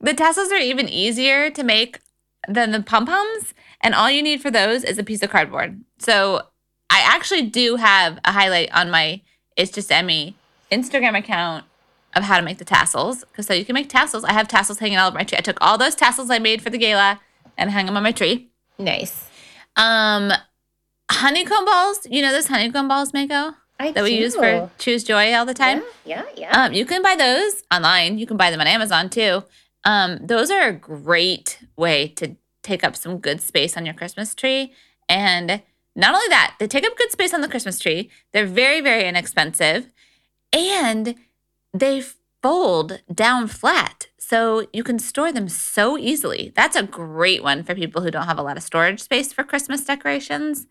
The 0.00 0.14
tassels 0.14 0.50
are 0.50 0.56
even 0.56 0.88
easier 0.88 1.50
to 1.50 1.62
make 1.62 1.98
than 2.48 2.70
the 2.70 2.80
pom 2.82 3.04
poms, 3.04 3.52
and 3.82 3.94
all 3.94 4.10
you 4.10 4.22
need 4.22 4.40
for 4.40 4.50
those 4.50 4.82
is 4.82 4.98
a 4.98 5.04
piece 5.04 5.22
of 5.22 5.28
cardboard. 5.30 5.82
So 5.98 6.42
I 6.88 7.00
actually 7.04 7.42
do 7.42 7.76
have 7.76 8.18
a 8.24 8.32
highlight 8.32 8.70
on 8.72 8.90
my 8.90 9.20
It's 9.56 9.72
Just 9.72 9.92
Emmy 9.92 10.34
Instagram 10.72 11.16
account 11.18 11.64
of 12.14 12.22
how 12.24 12.38
to 12.38 12.44
make 12.44 12.56
the 12.58 12.64
tassels. 12.64 13.24
Because 13.24 13.46
so 13.46 13.52
you 13.52 13.64
can 13.66 13.74
make 13.74 13.90
tassels. 13.90 14.24
I 14.24 14.32
have 14.32 14.48
tassels 14.48 14.78
hanging 14.78 14.96
all 14.96 15.08
over 15.08 15.18
my 15.18 15.24
tree. 15.24 15.36
I 15.36 15.42
took 15.42 15.58
all 15.60 15.76
those 15.76 15.94
tassels 15.94 16.30
I 16.30 16.38
made 16.38 16.62
for 16.62 16.70
the 16.70 16.78
gala 16.78 17.20
and 17.58 17.70
hung 17.72 17.84
them 17.86 17.96
on 17.96 18.02
my 18.02 18.12
tree. 18.12 18.48
Nice. 18.78 19.28
Um, 19.76 20.32
honeycomb 21.10 21.64
balls. 21.64 22.06
You 22.10 22.22
know 22.22 22.32
those 22.32 22.48
honeycomb 22.48 22.88
balls, 22.88 23.12
Mako? 23.12 23.54
I 23.80 23.92
That 23.92 24.02
we 24.02 24.18
use 24.18 24.34
for 24.34 24.70
Choose 24.78 25.04
Joy 25.04 25.32
all 25.34 25.46
the 25.46 25.54
time. 25.54 25.82
Yeah, 26.04 26.24
yeah. 26.36 26.50
yeah. 26.50 26.64
Um, 26.64 26.72
you 26.72 26.84
can 26.84 27.02
buy 27.02 27.14
those 27.16 27.62
online. 27.72 28.18
You 28.18 28.26
can 28.26 28.36
buy 28.36 28.50
them 28.50 28.60
on 28.60 28.66
Amazon 28.66 29.08
too. 29.08 29.44
Um, 29.84 30.18
those 30.20 30.50
are 30.50 30.68
a 30.68 30.72
great 30.72 31.60
way 31.76 32.08
to 32.08 32.36
take 32.62 32.82
up 32.82 32.96
some 32.96 33.18
good 33.18 33.40
space 33.40 33.76
on 33.76 33.86
your 33.86 33.94
Christmas 33.94 34.34
tree. 34.34 34.72
And 35.08 35.62
not 35.94 36.14
only 36.14 36.28
that, 36.28 36.56
they 36.58 36.66
take 36.66 36.84
up 36.84 36.96
good 36.96 37.12
space 37.12 37.32
on 37.32 37.40
the 37.40 37.48
Christmas 37.48 37.78
tree. 37.78 38.10
They're 38.32 38.46
very, 38.46 38.80
very 38.80 39.06
inexpensive. 39.06 39.90
And 40.52 41.14
they 41.72 42.02
fold 42.42 43.00
down 43.12 43.46
flat. 43.48 44.06
So 44.18 44.66
you 44.72 44.84
can 44.84 44.98
store 44.98 45.32
them 45.32 45.48
so 45.48 45.96
easily. 45.96 46.52
That's 46.54 46.76
a 46.76 46.82
great 46.82 47.42
one 47.42 47.64
for 47.64 47.74
people 47.74 48.02
who 48.02 48.10
don't 48.10 48.26
have 48.26 48.38
a 48.38 48.42
lot 48.42 48.56
of 48.56 48.62
storage 48.62 49.00
space 49.00 49.32
for 49.32 49.42
Christmas 49.44 49.84
decorations. 49.84 50.66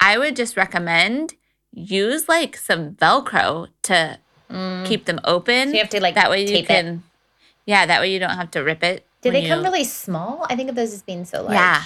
I 0.00 0.18
would 0.18 0.36
just 0.36 0.56
recommend 0.56 1.34
use 1.72 2.28
like 2.28 2.56
some 2.56 2.92
Velcro 2.92 3.68
to 3.84 4.18
Mm. 4.50 4.84
keep 4.86 5.06
them 5.06 5.18
open. 5.24 5.68
So 5.68 5.72
you 5.74 5.78
have 5.80 5.88
to 5.90 6.00
like 6.02 6.14
that 6.14 6.28
way 6.28 6.44
you 6.46 6.62
can 6.66 6.86
it. 6.86 7.00
yeah 7.64 7.86
that 7.86 8.00
way 8.02 8.12
you 8.12 8.18
don't 8.18 8.36
have 8.36 8.50
to 8.50 8.60
rip 8.60 8.84
it 8.84 9.06
Do 9.22 9.30
they 9.30 9.48
come 9.48 9.60
you- 9.60 9.64
really 9.64 9.84
small? 9.84 10.44
I 10.50 10.56
think 10.56 10.68
of 10.68 10.74
those 10.76 10.92
as 10.92 11.02
being 11.02 11.24
so 11.24 11.40
large. 11.42 11.54
Yeah. 11.54 11.82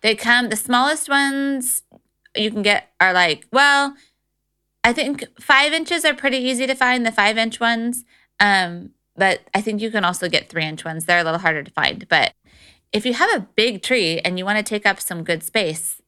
they 0.00 0.14
come 0.14 0.48
the 0.48 0.54
smallest 0.56 1.08
ones 1.08 1.82
you 2.36 2.52
can 2.52 2.62
get 2.62 2.90
are 3.00 3.12
like 3.12 3.48
well 3.52 3.96
i 4.84 4.92
think 4.92 5.24
five 5.40 5.72
inches 5.72 6.04
are 6.04 6.14
pretty 6.14 6.36
easy 6.38 6.68
to 6.68 6.74
find 6.76 7.04
the 7.04 7.10
five 7.10 7.36
inch 7.36 7.58
ones 7.58 8.04
um 8.40 8.90
but 9.16 9.40
i 9.54 9.60
think 9.60 9.80
you 9.80 9.90
can 9.90 10.04
also 10.04 10.28
get 10.28 10.48
three 10.48 10.64
inch 10.64 10.84
ones. 10.84 11.04
They're 11.04 11.20
a 11.20 11.24
little 11.24 11.40
harder 11.40 11.62
to 11.62 11.70
find 11.70 12.08
but 12.08 12.34
if 12.92 13.04
you 13.04 13.14
have 13.14 13.30
a 13.34 13.46
big 13.56 13.82
tree 13.82 14.18
and 14.20 14.38
you 14.38 14.44
want 14.44 14.58
to 14.58 14.62
take 14.62 14.86
up 14.86 15.00
some 15.00 15.24
good 15.24 15.42
space 15.42 16.00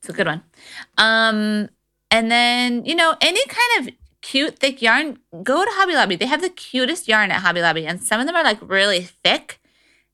it's 0.00 0.08
a 0.08 0.12
good 0.12 0.26
one. 0.26 0.42
Um 0.98 1.68
and 2.10 2.30
then 2.30 2.84
you 2.84 2.94
know 2.94 3.14
any 3.20 3.44
kind 3.46 3.88
of 3.88 3.94
cute 4.20 4.58
thick 4.58 4.80
yarn 4.80 5.18
go 5.42 5.64
to 5.64 5.70
hobby 5.72 5.94
lobby. 5.94 6.16
They 6.16 6.26
have 6.26 6.42
the 6.42 6.48
cutest 6.48 7.08
yarn 7.08 7.30
at 7.30 7.42
hobby 7.42 7.60
lobby 7.60 7.86
and 7.86 8.02
some 8.02 8.20
of 8.20 8.26
them 8.26 8.36
are 8.36 8.44
like 8.44 8.58
really 8.60 9.02
thick. 9.02 9.60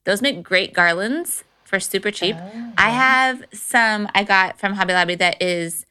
Those 0.04 0.22
make 0.22 0.42
great 0.42 0.72
garlands 0.72 1.44
for 1.68 1.78
super 1.78 2.10
cheap. 2.10 2.34
Oh, 2.38 2.72
I 2.78 2.88
have 2.88 3.44
some 3.52 4.08
I 4.14 4.25
got 4.25 4.58
from 4.58 4.72
Hobby 4.72 4.94
Lobby 4.94 5.14
that 5.16 5.40
is 5.42 5.84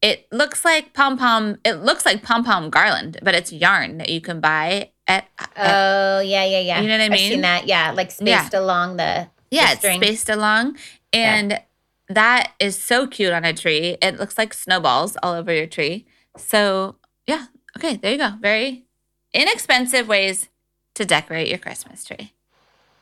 it 0.00 0.26
looks 0.32 0.64
like 0.64 0.94
pom 0.94 1.18
pom 1.18 1.58
it 1.64 1.74
looks 1.74 2.06
like 2.06 2.22
pom 2.22 2.44
pom 2.44 2.70
garland, 2.70 3.18
but 3.22 3.34
it's 3.34 3.52
yarn 3.52 3.98
that 3.98 4.08
you 4.08 4.20
can 4.22 4.40
buy 4.40 4.90
at, 5.16 5.28
at 5.38 5.74
Oh 5.74 6.20
yeah, 6.20 6.44
yeah, 6.44 6.60
yeah. 6.60 6.80
You 6.80 6.88
know 6.88 6.94
what 6.94 7.04
I 7.04 7.08
mean? 7.08 7.12
I've 7.12 7.18
seen 7.18 7.40
that. 7.42 7.66
Yeah, 7.66 7.92
like 7.92 8.12
Yeah. 8.20 8.40
spaced 8.42 8.54
along 8.54 8.96
the. 8.96 9.28
yeah, 9.50 9.74
the 9.74 9.94
spaced 9.94 10.28
along 10.28 10.76
and 11.12 11.60
that 12.08 12.52
is 12.58 12.80
so 12.80 13.06
cute 13.06 13.32
on 13.32 13.44
a 13.44 13.52
tree. 13.52 13.96
It 14.02 14.18
looks 14.18 14.36
like 14.36 14.52
snowballs 14.54 15.16
all 15.22 15.34
over 15.34 15.52
your 15.52 15.66
tree. 15.66 16.06
So, 16.36 16.96
yeah, 17.26 17.46
okay, 17.76 17.96
there 17.96 18.12
you 18.12 18.18
go. 18.18 18.32
Very 18.40 18.84
inexpensive 19.32 20.08
ways 20.08 20.48
to 20.94 21.04
decorate 21.04 21.48
your 21.48 21.58
Christmas 21.58 22.04
tree. 22.04 22.32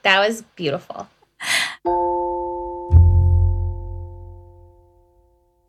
That 0.02 0.26
was 0.26 0.42
beautiful. 0.54 1.08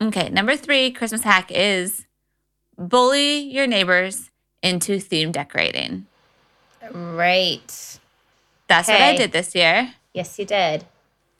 Okay, 0.01 0.29
number 0.29 0.55
3 0.55 0.91
Christmas 0.91 1.21
hack 1.21 1.51
is 1.51 2.05
bully 2.77 3.39
your 3.39 3.67
neighbors 3.67 4.31
into 4.63 4.99
theme 4.99 5.31
decorating. 5.31 6.07
Right. 6.93 7.99
That's 8.67 8.87
what 8.87 9.01
I 9.01 9.15
did 9.15 9.31
this 9.31 9.53
year. 9.53 9.93
Yes, 10.13 10.37
you 10.39 10.45
did. 10.45 10.85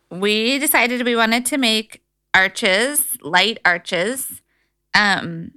We 0.10 0.60
decided 0.60 1.04
we 1.06 1.16
wanted 1.16 1.46
to 1.48 1.58
make 1.58 2.04
arches, 2.34 3.18
light 3.22 3.60
arches, 3.64 4.42
um, 4.94 5.52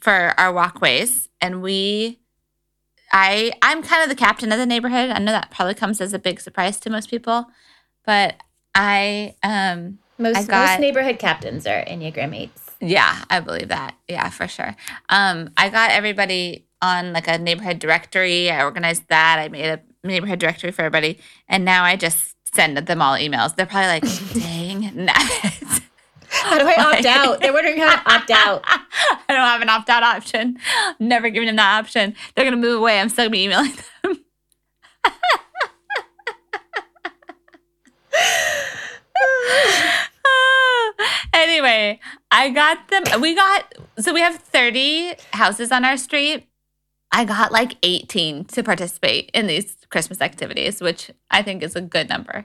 for 0.00 0.34
our 0.38 0.52
walkways, 0.52 1.28
and 1.40 1.62
we. 1.62 2.18
I 3.12 3.52
I'm 3.62 3.82
kind 3.82 4.02
of 4.02 4.10
the 4.10 4.14
captain 4.22 4.52
of 4.52 4.58
the 4.58 4.66
neighborhood. 4.66 5.10
I 5.10 5.18
know 5.18 5.32
that 5.32 5.50
probably 5.50 5.74
comes 5.74 6.00
as 6.00 6.12
a 6.12 6.18
big 6.18 6.40
surprise 6.40 6.78
to 6.80 6.90
most 6.90 7.08
people, 7.08 7.46
but 8.04 8.36
I 8.74 9.34
um 9.42 9.98
Most 10.18 10.46
got- 10.48 10.68
most 10.72 10.80
neighborhood 10.80 11.18
captains 11.18 11.66
are 11.66 11.82
Enneagram 11.86 12.34
eights. 12.36 12.70
yeah, 12.80 13.24
I 13.30 13.40
believe 13.40 13.68
that. 13.68 13.94
Yeah, 14.08 14.28
for 14.28 14.46
sure. 14.46 14.76
Um, 15.08 15.50
I 15.56 15.70
got 15.70 15.90
everybody 15.90 16.66
on 16.82 17.12
like 17.12 17.28
a 17.28 17.38
neighborhood 17.38 17.78
directory. 17.78 18.50
I 18.50 18.62
organized 18.64 19.08
that. 19.08 19.38
I 19.38 19.48
made 19.48 19.66
a 19.66 19.80
neighborhood 20.04 20.38
directory 20.38 20.70
for 20.70 20.82
everybody, 20.82 21.18
and 21.48 21.64
now 21.64 21.84
I 21.84 21.96
just 21.96 22.36
send 22.54 22.76
them 22.76 23.02
all 23.02 23.16
emails. 23.16 23.56
They're 23.56 23.66
probably 23.66 23.88
like, 23.88 24.02
"Dang, 24.34 24.82
nabbit." 25.06 25.82
How 26.30 26.58
do 26.58 26.66
I 26.66 26.74
opt 26.78 27.06
out? 27.06 27.40
They're 27.40 27.52
wondering 27.52 27.78
how 27.78 27.96
to 27.96 28.14
opt 28.14 28.30
out. 28.30 28.62
I 28.66 29.24
don't 29.28 29.38
have 29.38 29.62
an 29.62 29.68
opt 29.68 29.88
out 29.88 30.02
option. 30.02 30.58
Never 30.98 31.30
giving 31.30 31.46
them 31.46 31.56
that 31.56 31.78
option. 31.78 32.14
They're 32.34 32.44
gonna 32.44 32.56
move 32.56 32.80
away. 32.80 33.00
I'm 33.00 33.08
still 33.08 33.24
gonna 33.24 33.30
be 33.30 33.44
emailing 33.44 33.72
them. 34.02 34.24
anyway, 41.32 42.00
I 42.30 42.50
got 42.50 42.88
them. 42.88 43.04
We 43.20 43.34
got 43.34 43.74
so 43.98 44.12
we 44.12 44.20
have 44.20 44.36
30 44.36 45.14
houses 45.32 45.72
on 45.72 45.84
our 45.84 45.96
street. 45.96 46.46
I 47.10 47.24
got 47.24 47.52
like 47.52 47.76
18 47.82 48.44
to 48.46 48.62
participate 48.62 49.30
in 49.32 49.46
these 49.46 49.76
Christmas 49.90 50.20
activities, 50.20 50.80
which 50.80 51.10
I 51.30 51.42
think 51.42 51.62
is 51.62 51.74
a 51.74 51.80
good 51.80 52.08
number. 52.08 52.44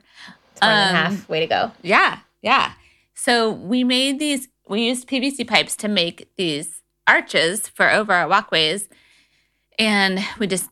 It's 0.52 0.62
more 0.62 0.72
than 0.72 0.90
Um, 0.90 0.96
half. 0.96 1.30
Way 1.30 1.42
to 1.42 1.48
go. 1.48 1.72
Yeah, 1.82 2.20
yeah. 2.42 2.74
So 3.14 3.52
we 3.52 3.84
made 3.84 4.20
these, 4.20 4.48
we 4.68 4.88
used 4.88 5.08
PVC 5.08 5.48
pipes 5.48 5.76
to 5.78 5.88
make 5.88 6.30
these 6.38 6.82
arches 7.08 7.68
for 7.68 7.90
over 7.92 8.14
our 8.14 8.28
walkways. 8.28 8.88
And 9.78 10.20
we 10.40 10.48
just 10.48 10.70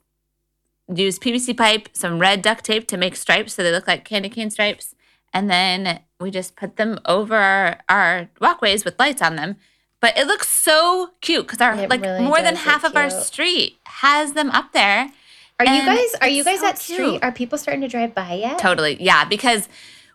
used 0.93 1.21
PVC 1.21 1.55
pipe, 1.57 1.89
some 1.93 2.19
red 2.19 2.41
duct 2.41 2.63
tape 2.65 2.87
to 2.87 2.97
make 2.97 3.15
stripes 3.15 3.53
so 3.53 3.63
they 3.63 3.71
look 3.71 3.87
like 3.87 4.05
candy 4.05 4.29
cane 4.29 4.49
stripes. 4.49 4.95
And 5.33 5.49
then 5.49 5.99
we 6.19 6.31
just 6.31 6.55
put 6.55 6.75
them 6.77 6.99
over 7.05 7.35
our, 7.35 7.79
our 7.89 8.29
walkways 8.39 8.83
with 8.85 8.99
lights 8.99 9.21
on 9.21 9.35
them. 9.35 9.57
But 10.01 10.17
it 10.17 10.25
looks 10.25 10.49
so 10.49 11.11
cute 11.21 11.45
because 11.45 11.61
our 11.61 11.75
It 11.75 11.89
like 11.89 12.01
really 12.01 12.23
more 12.23 12.41
than 12.41 12.55
half 12.55 12.83
of 12.83 12.95
our 12.95 13.09
street 13.09 13.77
has 13.85 14.33
them 14.33 14.49
up 14.49 14.73
there. 14.73 15.11
Are 15.59 15.65
you 15.65 15.85
guys 15.85 16.15
are 16.21 16.27
you 16.27 16.43
guys 16.43 16.59
so 16.59 16.67
at 16.67 16.79
street? 16.79 17.19
Are 17.21 17.31
people 17.31 17.57
starting 17.57 17.81
to 17.81 17.87
drive 17.87 18.15
by 18.15 18.33
yet? 18.33 18.57
Totally. 18.57 19.01
Yeah, 19.01 19.25
because 19.25 19.69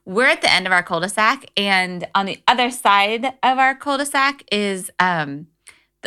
we're 0.05 0.27
at 0.27 0.41
the 0.41 0.53
end 0.53 0.67
of 0.67 0.73
our 0.73 0.83
cul-de-sac 0.83 1.51
and 1.57 2.07
on 2.15 2.27
the 2.27 2.41
other 2.47 2.71
side 2.71 3.25
of 3.43 3.59
our 3.59 3.75
cul-de-sac 3.75 4.45
is 4.53 4.91
um 5.01 5.49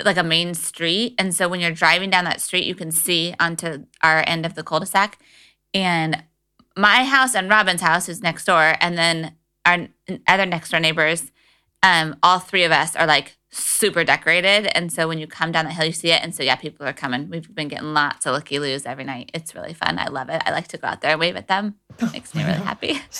like 0.05 0.17
a 0.17 0.23
main 0.23 0.53
street 0.53 1.13
and 1.17 1.35
so 1.35 1.49
when 1.49 1.59
you're 1.59 1.71
driving 1.71 2.09
down 2.09 2.23
that 2.23 2.39
street 2.39 2.65
you 2.65 2.73
can 2.73 2.91
see 2.91 3.35
onto 3.39 3.85
our 4.01 4.23
end 4.25 4.45
of 4.45 4.55
the 4.55 4.63
cul-de-sac 4.63 5.19
and 5.73 6.23
my 6.77 7.03
house 7.03 7.35
and 7.35 7.49
Robin's 7.49 7.81
house 7.81 8.07
is 8.07 8.21
next 8.21 8.45
door 8.45 8.75
and 8.79 8.97
then 8.97 9.35
our 9.65 9.87
other 10.25 10.45
next 10.45 10.71
door 10.71 10.79
neighbors 10.79 11.33
um 11.83 12.15
all 12.23 12.39
three 12.39 12.63
of 12.63 12.71
us 12.71 12.95
are 12.95 13.05
like 13.05 13.37
super 13.51 14.03
decorated. 14.03 14.67
And 14.77 14.91
so 14.91 15.07
when 15.07 15.17
you 15.19 15.27
come 15.27 15.51
down 15.51 15.65
the 15.65 15.71
hill 15.71 15.85
you 15.85 15.91
see 15.91 16.11
it. 16.11 16.21
And 16.21 16.33
so 16.35 16.43
yeah 16.43 16.55
people 16.55 16.85
are 16.87 16.93
coming. 16.93 17.29
We've 17.29 17.53
been 17.53 17.67
getting 17.67 17.93
lots 17.93 18.25
of 18.25 18.33
looky 18.33 18.59
loos 18.59 18.85
every 18.85 19.03
night. 19.03 19.31
It's 19.33 19.55
really 19.55 19.73
fun. 19.73 19.97
I 19.99 20.07
love 20.07 20.29
it. 20.29 20.41
I 20.45 20.51
like 20.51 20.67
to 20.69 20.77
go 20.77 20.87
out 20.87 21.01
there 21.01 21.11
and 21.11 21.19
wave 21.19 21.35
at 21.35 21.47
them. 21.47 21.75
Oh 22.01 22.05
it 22.05 22.13
makes 22.13 22.33
me 22.35 22.43
really 22.43 22.59
happy. 22.59 22.99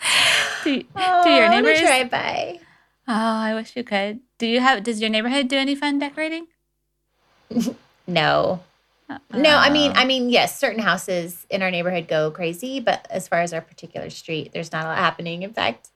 Do, 0.64 0.84
Oh, 0.96 1.24
do 1.24 1.30
your 1.30 1.44
oh, 1.44 1.46
I 1.46 1.50
wanna 1.50 1.62
neighbors? 1.62 1.80
drive 1.80 2.10
by. 2.10 2.60
oh 3.08 3.12
i 3.12 3.54
wish 3.54 3.74
you 3.76 3.82
could. 3.84 4.20
Do 4.38 4.46
you 4.46 4.60
have 4.60 4.82
does 4.82 5.00
your 5.00 5.10
neighborhood 5.10 5.48
do 5.48 5.56
any 5.56 5.74
fun 5.74 5.98
decorating? 5.98 6.46
No. 8.10 8.62
No, 9.34 9.56
I 9.56 9.68
mean, 9.68 9.90
Oh. 9.90 9.94
I 9.94 10.00
uh-uh. 10.00 10.04
mean, 10.06 10.30
yes, 10.30 10.58
certain 10.58 10.80
houses 10.82 11.44
in 11.50 11.60
our 11.62 11.70
neighborhood 11.70 12.08
go 12.08 12.30
crazy, 12.30 12.80
but 12.80 13.06
as 13.10 13.28
far 13.28 13.40
as 13.42 13.52
our 13.52 13.60
particular 13.60 14.08
street, 14.08 14.52
there's 14.54 14.72
not 14.72 14.86
a 14.86 14.88
lot 14.88 14.96
happening. 14.96 15.42
In 15.42 15.52
fact, 15.52 15.90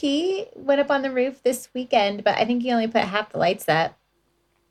P 0.00 0.46
went 0.56 0.80
up 0.80 0.90
on 0.90 1.02
the 1.02 1.10
roof 1.10 1.42
this 1.42 1.68
weekend, 1.74 2.24
but 2.24 2.38
I 2.38 2.46
think 2.46 2.62
he 2.62 2.72
only 2.72 2.86
put 2.86 3.02
half 3.02 3.30
the 3.32 3.38
lights 3.38 3.68
up. 3.68 3.98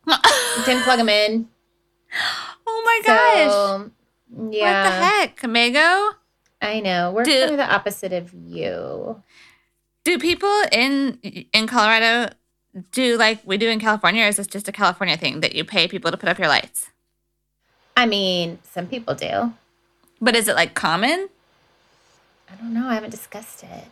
Didn't 0.65 0.81
plug 0.81 0.97
them 0.97 1.09
in. 1.09 1.47
oh 2.65 2.81
my 2.83 3.01
gosh 3.05 3.51
So, 3.51 3.91
yeah, 4.51 4.83
what 4.83 4.89
the 4.89 5.05
heck 5.05 5.47
Mago? 5.47 6.15
I 6.63 6.79
know. 6.79 7.11
We're 7.11 7.25
Do- 7.25 7.55
the 7.55 7.71
opposite 7.71 8.11
of 8.11 8.33
you. 8.33 9.21
Do 10.03 10.17
people 10.17 10.63
in 10.71 11.19
in 11.53 11.67
Colorado 11.67 12.33
do 12.91 13.15
like 13.17 13.39
we 13.45 13.57
do 13.57 13.69
in 13.69 13.79
California, 13.79 14.23
or 14.23 14.29
is 14.29 14.37
this 14.37 14.47
just 14.47 14.67
a 14.67 14.71
California 14.71 15.15
thing 15.15 15.41
that 15.41 15.53
you 15.53 15.63
pay 15.63 15.87
people 15.87 16.09
to 16.09 16.17
put 16.17 16.27
up 16.29 16.39
your 16.39 16.47
lights? 16.47 16.89
I 17.95 18.07
mean, 18.07 18.57
some 18.63 18.87
people 18.87 19.13
do. 19.13 19.53
But 20.19 20.35
is 20.35 20.47
it 20.47 20.55
like 20.55 20.73
common? 20.73 21.29
I 22.51 22.55
don't 22.55 22.73
know. 22.73 22.87
I 22.87 22.95
haven't 22.95 23.11
discussed 23.11 23.63
it. 23.63 23.85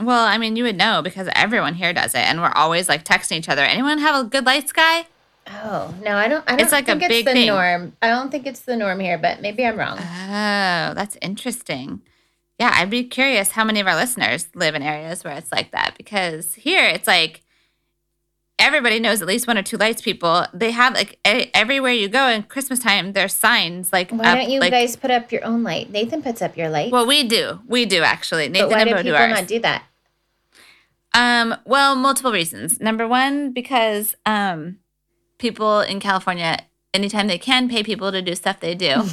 Well, 0.00 0.24
I 0.24 0.38
mean, 0.38 0.56
you 0.56 0.64
would 0.64 0.76
know 0.76 1.02
because 1.02 1.28
everyone 1.34 1.74
here 1.74 1.92
does 1.92 2.14
it, 2.14 2.20
and 2.20 2.40
we're 2.40 2.52
always 2.52 2.88
like 2.88 3.04
texting 3.04 3.36
each 3.38 3.48
other. 3.48 3.62
Anyone 3.62 3.98
have 3.98 4.24
a 4.24 4.28
good 4.28 4.46
lights 4.46 4.72
guy? 4.72 5.06
Oh 5.48 5.94
no, 6.02 6.16
I 6.16 6.28
don't. 6.28 6.44
I 6.46 6.52
don't 6.52 6.60
It's 6.60 6.72
like 6.72 6.84
a 6.88 6.92
think 6.92 7.02
it's 7.02 7.08
big 7.08 7.26
the 7.26 7.32
thing. 7.32 7.46
norm. 7.48 7.92
I 8.02 8.08
don't 8.08 8.30
think 8.30 8.46
it's 8.46 8.60
the 8.60 8.76
norm 8.76 9.00
here, 9.00 9.18
but 9.18 9.40
maybe 9.40 9.64
I'm 9.66 9.76
wrong. 9.78 9.98
Oh, 9.98 10.94
that's 10.94 11.16
interesting. 11.20 12.02
Yeah, 12.58 12.72
I'd 12.74 12.90
be 12.90 13.04
curious 13.04 13.52
how 13.52 13.64
many 13.64 13.80
of 13.80 13.86
our 13.86 13.96
listeners 13.96 14.48
live 14.54 14.74
in 14.74 14.82
areas 14.82 15.24
where 15.24 15.34
it's 15.36 15.50
like 15.50 15.70
that 15.72 15.94
because 15.96 16.54
here 16.54 16.84
it's 16.84 17.06
like 17.06 17.42
everybody 18.58 19.00
knows 19.00 19.22
at 19.22 19.26
least 19.28 19.46
one 19.46 19.56
or 19.56 19.62
two 19.62 19.78
lights 19.78 20.02
people. 20.02 20.44
They 20.52 20.70
have 20.70 20.94
like 20.94 21.18
e- 21.26 21.50
everywhere 21.54 21.92
you 21.92 22.08
go 22.08 22.28
in 22.28 22.42
Christmas 22.44 22.78
time, 22.78 23.14
there's 23.14 23.32
signs 23.34 23.92
like 23.92 24.10
Why 24.10 24.24
up, 24.32 24.38
don't 24.38 24.50
you 24.50 24.60
like, 24.60 24.70
guys 24.72 24.94
put 24.94 25.10
up 25.10 25.32
your 25.32 25.44
own 25.44 25.62
light? 25.62 25.90
Nathan 25.90 26.22
puts 26.22 26.42
up 26.42 26.56
your 26.56 26.68
light. 26.68 26.92
Well, 26.92 27.06
we 27.06 27.24
do. 27.26 27.60
We 27.66 27.86
do 27.86 28.02
actually. 28.02 28.48
Nathan 28.50 28.68
but 28.68 28.74
why 28.76 28.80
and 28.82 28.90
do 28.90 28.96
do 28.96 29.02
people 29.04 29.16
ours. 29.18 29.32
not 29.32 29.46
do 29.48 29.58
that? 29.60 29.84
Um, 31.14 31.56
well, 31.64 31.96
multiple 31.96 32.32
reasons. 32.32 32.80
Number 32.80 33.06
one, 33.08 33.52
because 33.52 34.14
um, 34.26 34.78
people 35.38 35.80
in 35.80 36.00
California, 36.00 36.58
anytime 36.94 37.26
they 37.26 37.38
can 37.38 37.68
pay 37.68 37.82
people 37.82 38.12
to 38.12 38.22
do 38.22 38.34
stuff, 38.34 38.60
they 38.60 38.74
do. 38.74 39.02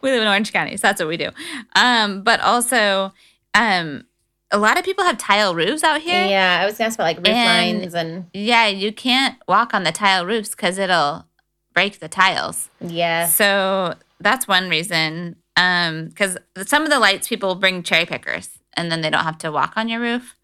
we 0.00 0.10
live 0.10 0.22
in 0.22 0.28
Orange 0.28 0.52
County, 0.52 0.76
so 0.76 0.86
that's 0.88 1.00
what 1.00 1.08
we 1.08 1.16
do. 1.16 1.30
Um, 1.76 2.22
but 2.22 2.40
also, 2.40 3.12
um, 3.54 4.04
a 4.50 4.58
lot 4.58 4.78
of 4.78 4.84
people 4.84 5.04
have 5.04 5.18
tile 5.18 5.54
roofs 5.54 5.82
out 5.84 6.00
here. 6.00 6.26
Yeah, 6.26 6.58
I 6.62 6.66
was 6.66 6.78
gonna 6.78 6.86
ask 6.86 6.96
about 6.96 7.04
like 7.04 7.16
roof 7.18 7.28
And- 7.28 7.78
lines 7.80 7.94
and 7.94 8.26
Yeah, 8.32 8.66
you 8.66 8.92
can't 8.92 9.36
walk 9.46 9.74
on 9.74 9.84
the 9.84 9.92
tile 9.92 10.24
roofs 10.26 10.50
because 10.50 10.78
it'll 10.78 11.26
break 11.74 12.00
the 12.00 12.08
tiles. 12.08 12.70
yeah. 12.80 13.26
So 13.26 13.94
that's 14.20 14.48
one 14.48 14.68
reason. 14.68 15.36
Um, 15.56 16.06
because 16.08 16.36
some 16.66 16.84
of 16.84 16.90
the 16.90 16.98
lights 17.00 17.26
people 17.28 17.56
bring 17.56 17.82
cherry 17.82 18.06
pickers 18.06 18.57
and 18.74 18.90
then 18.90 19.00
they 19.00 19.10
don't 19.10 19.24
have 19.24 19.38
to 19.38 19.52
walk 19.52 19.74
on 19.76 19.88
your 19.88 20.00
roof. 20.00 20.36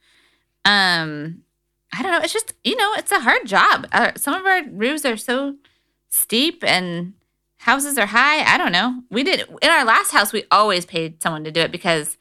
Um, 0.64 1.42
I 1.92 2.02
don't 2.02 2.12
know. 2.12 2.20
It's 2.20 2.32
just 2.32 2.54
you 2.64 2.76
know, 2.76 2.92
it's 2.96 3.12
a 3.12 3.20
hard 3.20 3.46
job. 3.46 3.86
Uh, 3.92 4.12
some 4.16 4.34
of 4.34 4.44
our 4.46 4.62
roofs 4.70 5.04
are 5.04 5.16
so 5.16 5.56
steep 6.08 6.62
and 6.64 7.14
houses 7.58 7.98
are 7.98 8.06
high. 8.06 8.42
I 8.42 8.58
don't 8.58 8.72
know. 8.72 9.02
We 9.10 9.22
did 9.22 9.46
in 9.62 9.70
our 9.70 9.84
last 9.84 10.12
house. 10.12 10.32
We 10.32 10.44
always 10.50 10.84
paid 10.86 11.22
someone 11.22 11.44
to 11.44 11.50
do 11.50 11.60
it 11.60 11.72
because 11.72 12.16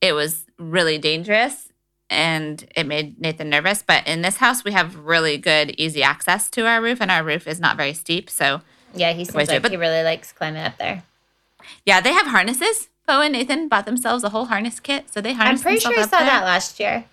it 0.00 0.12
was 0.12 0.46
really 0.58 0.98
dangerous 0.98 1.68
and 2.10 2.66
it 2.76 2.84
made 2.86 3.20
Nathan 3.20 3.48
nervous. 3.48 3.82
But 3.82 4.06
in 4.06 4.22
this 4.22 4.36
house, 4.36 4.64
we 4.64 4.72
have 4.72 4.96
really 4.96 5.38
good, 5.38 5.74
easy 5.78 6.02
access 6.02 6.50
to 6.50 6.66
our 6.66 6.82
roof, 6.82 7.00
and 7.00 7.10
our 7.10 7.22
roof 7.24 7.46
is 7.46 7.58
not 7.60 7.76
very 7.76 7.94
steep. 7.94 8.28
So 8.28 8.60
Yeah, 8.94 9.12
he 9.12 9.24
seems 9.24 9.48
like 9.48 9.62
but- 9.62 9.70
he 9.70 9.76
really 9.76 10.02
likes 10.02 10.32
climbing 10.32 10.62
up 10.62 10.76
there. 10.78 11.04
Yeah, 11.86 12.00
they 12.00 12.12
have 12.12 12.26
harnesses. 12.26 12.88
Bo 13.06 13.20
and 13.20 13.32
Nathan 13.32 13.68
bought 13.68 13.86
themselves 13.86 14.24
a 14.24 14.28
whole 14.28 14.46
harness 14.46 14.80
kit, 14.80 15.10
so 15.10 15.20
they 15.20 15.32
harnessed. 15.32 15.60
I'm 15.60 15.62
pretty 15.62 15.80
sure 15.80 15.98
I 15.98 16.06
saw 16.06 16.18
there. 16.18 16.26
that 16.26 16.44
last 16.44 16.78
year. 16.78 17.04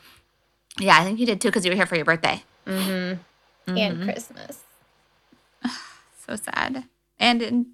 Yeah, 0.80 1.00
I 1.00 1.04
think 1.04 1.20
you 1.20 1.26
did 1.26 1.42
too 1.42 1.50
because 1.50 1.66
you 1.66 1.72
were 1.72 1.76
here 1.76 1.86
for 1.86 1.96
your 1.96 2.06
birthday. 2.06 2.44
Mm-hmm. 2.66 3.78
And 3.78 4.04
Christmas. 4.04 4.64
So 6.28 6.36
sad. 6.36 6.84
And 7.18 7.42
in 7.42 7.66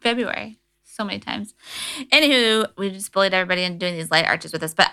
February, 0.00 0.56
so 0.84 1.04
many 1.04 1.18
times. 1.18 1.52
Anywho, 2.12 2.68
we 2.76 2.90
just 2.90 3.10
bullied 3.10 3.34
everybody 3.34 3.64
into 3.64 3.78
doing 3.78 3.94
these 3.94 4.12
light 4.12 4.24
arches 4.24 4.52
with 4.52 4.62
us. 4.62 4.72
But 4.72 4.92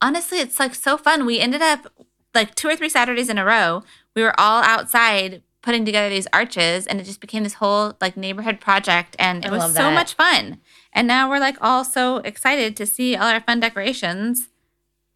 honestly, 0.00 0.38
it's 0.38 0.58
like 0.58 0.74
so 0.74 0.96
fun. 0.96 1.26
We 1.26 1.38
ended 1.38 1.60
up 1.60 1.92
like 2.34 2.54
two 2.54 2.68
or 2.68 2.76
three 2.76 2.88
Saturdays 2.88 3.28
in 3.28 3.36
a 3.36 3.44
row. 3.44 3.82
We 4.14 4.22
were 4.22 4.38
all 4.40 4.62
outside 4.62 5.42
putting 5.62 5.84
together 5.84 6.08
these 6.08 6.26
arches, 6.32 6.86
and 6.86 7.00
it 7.00 7.04
just 7.04 7.20
became 7.20 7.42
this 7.42 7.54
whole 7.54 7.94
like 8.00 8.16
neighborhood 8.16 8.60
project, 8.60 9.16
and 9.18 9.44
it 9.44 9.50
I 9.50 9.56
was 9.56 9.74
so 9.74 9.90
much 9.90 10.14
fun. 10.14 10.60
And 10.92 11.06
now 11.06 11.28
we're 11.28 11.38
like 11.38 11.56
all 11.60 11.84
so 11.84 12.18
excited 12.18 12.76
to 12.76 12.86
see 12.86 13.16
all 13.16 13.28
our 13.28 13.40
fun 13.40 13.60
decorations. 13.60 14.48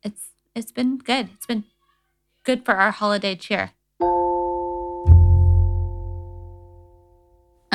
It's 0.02 0.28
it's 0.54 0.72
been 0.72 0.98
good. 0.98 1.30
It's 1.34 1.46
been 1.46 1.64
good 2.44 2.64
for 2.64 2.74
our 2.74 2.92
holiday 2.92 3.34
cheer. 3.34 3.72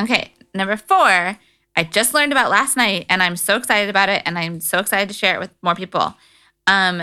Okay, 0.00 0.32
number 0.54 0.76
four, 0.78 1.38
I 1.76 1.84
just 1.84 2.14
learned 2.14 2.32
about 2.32 2.50
last 2.50 2.76
night 2.76 3.04
and 3.10 3.22
I'm 3.22 3.36
so 3.36 3.56
excited 3.56 3.90
about 3.90 4.08
it 4.08 4.22
and 4.24 4.38
I'm 4.38 4.60
so 4.60 4.78
excited 4.78 5.08
to 5.08 5.14
share 5.14 5.34
it 5.34 5.40
with 5.40 5.50
more 5.62 5.74
people. 5.74 6.14
Um, 6.66 7.02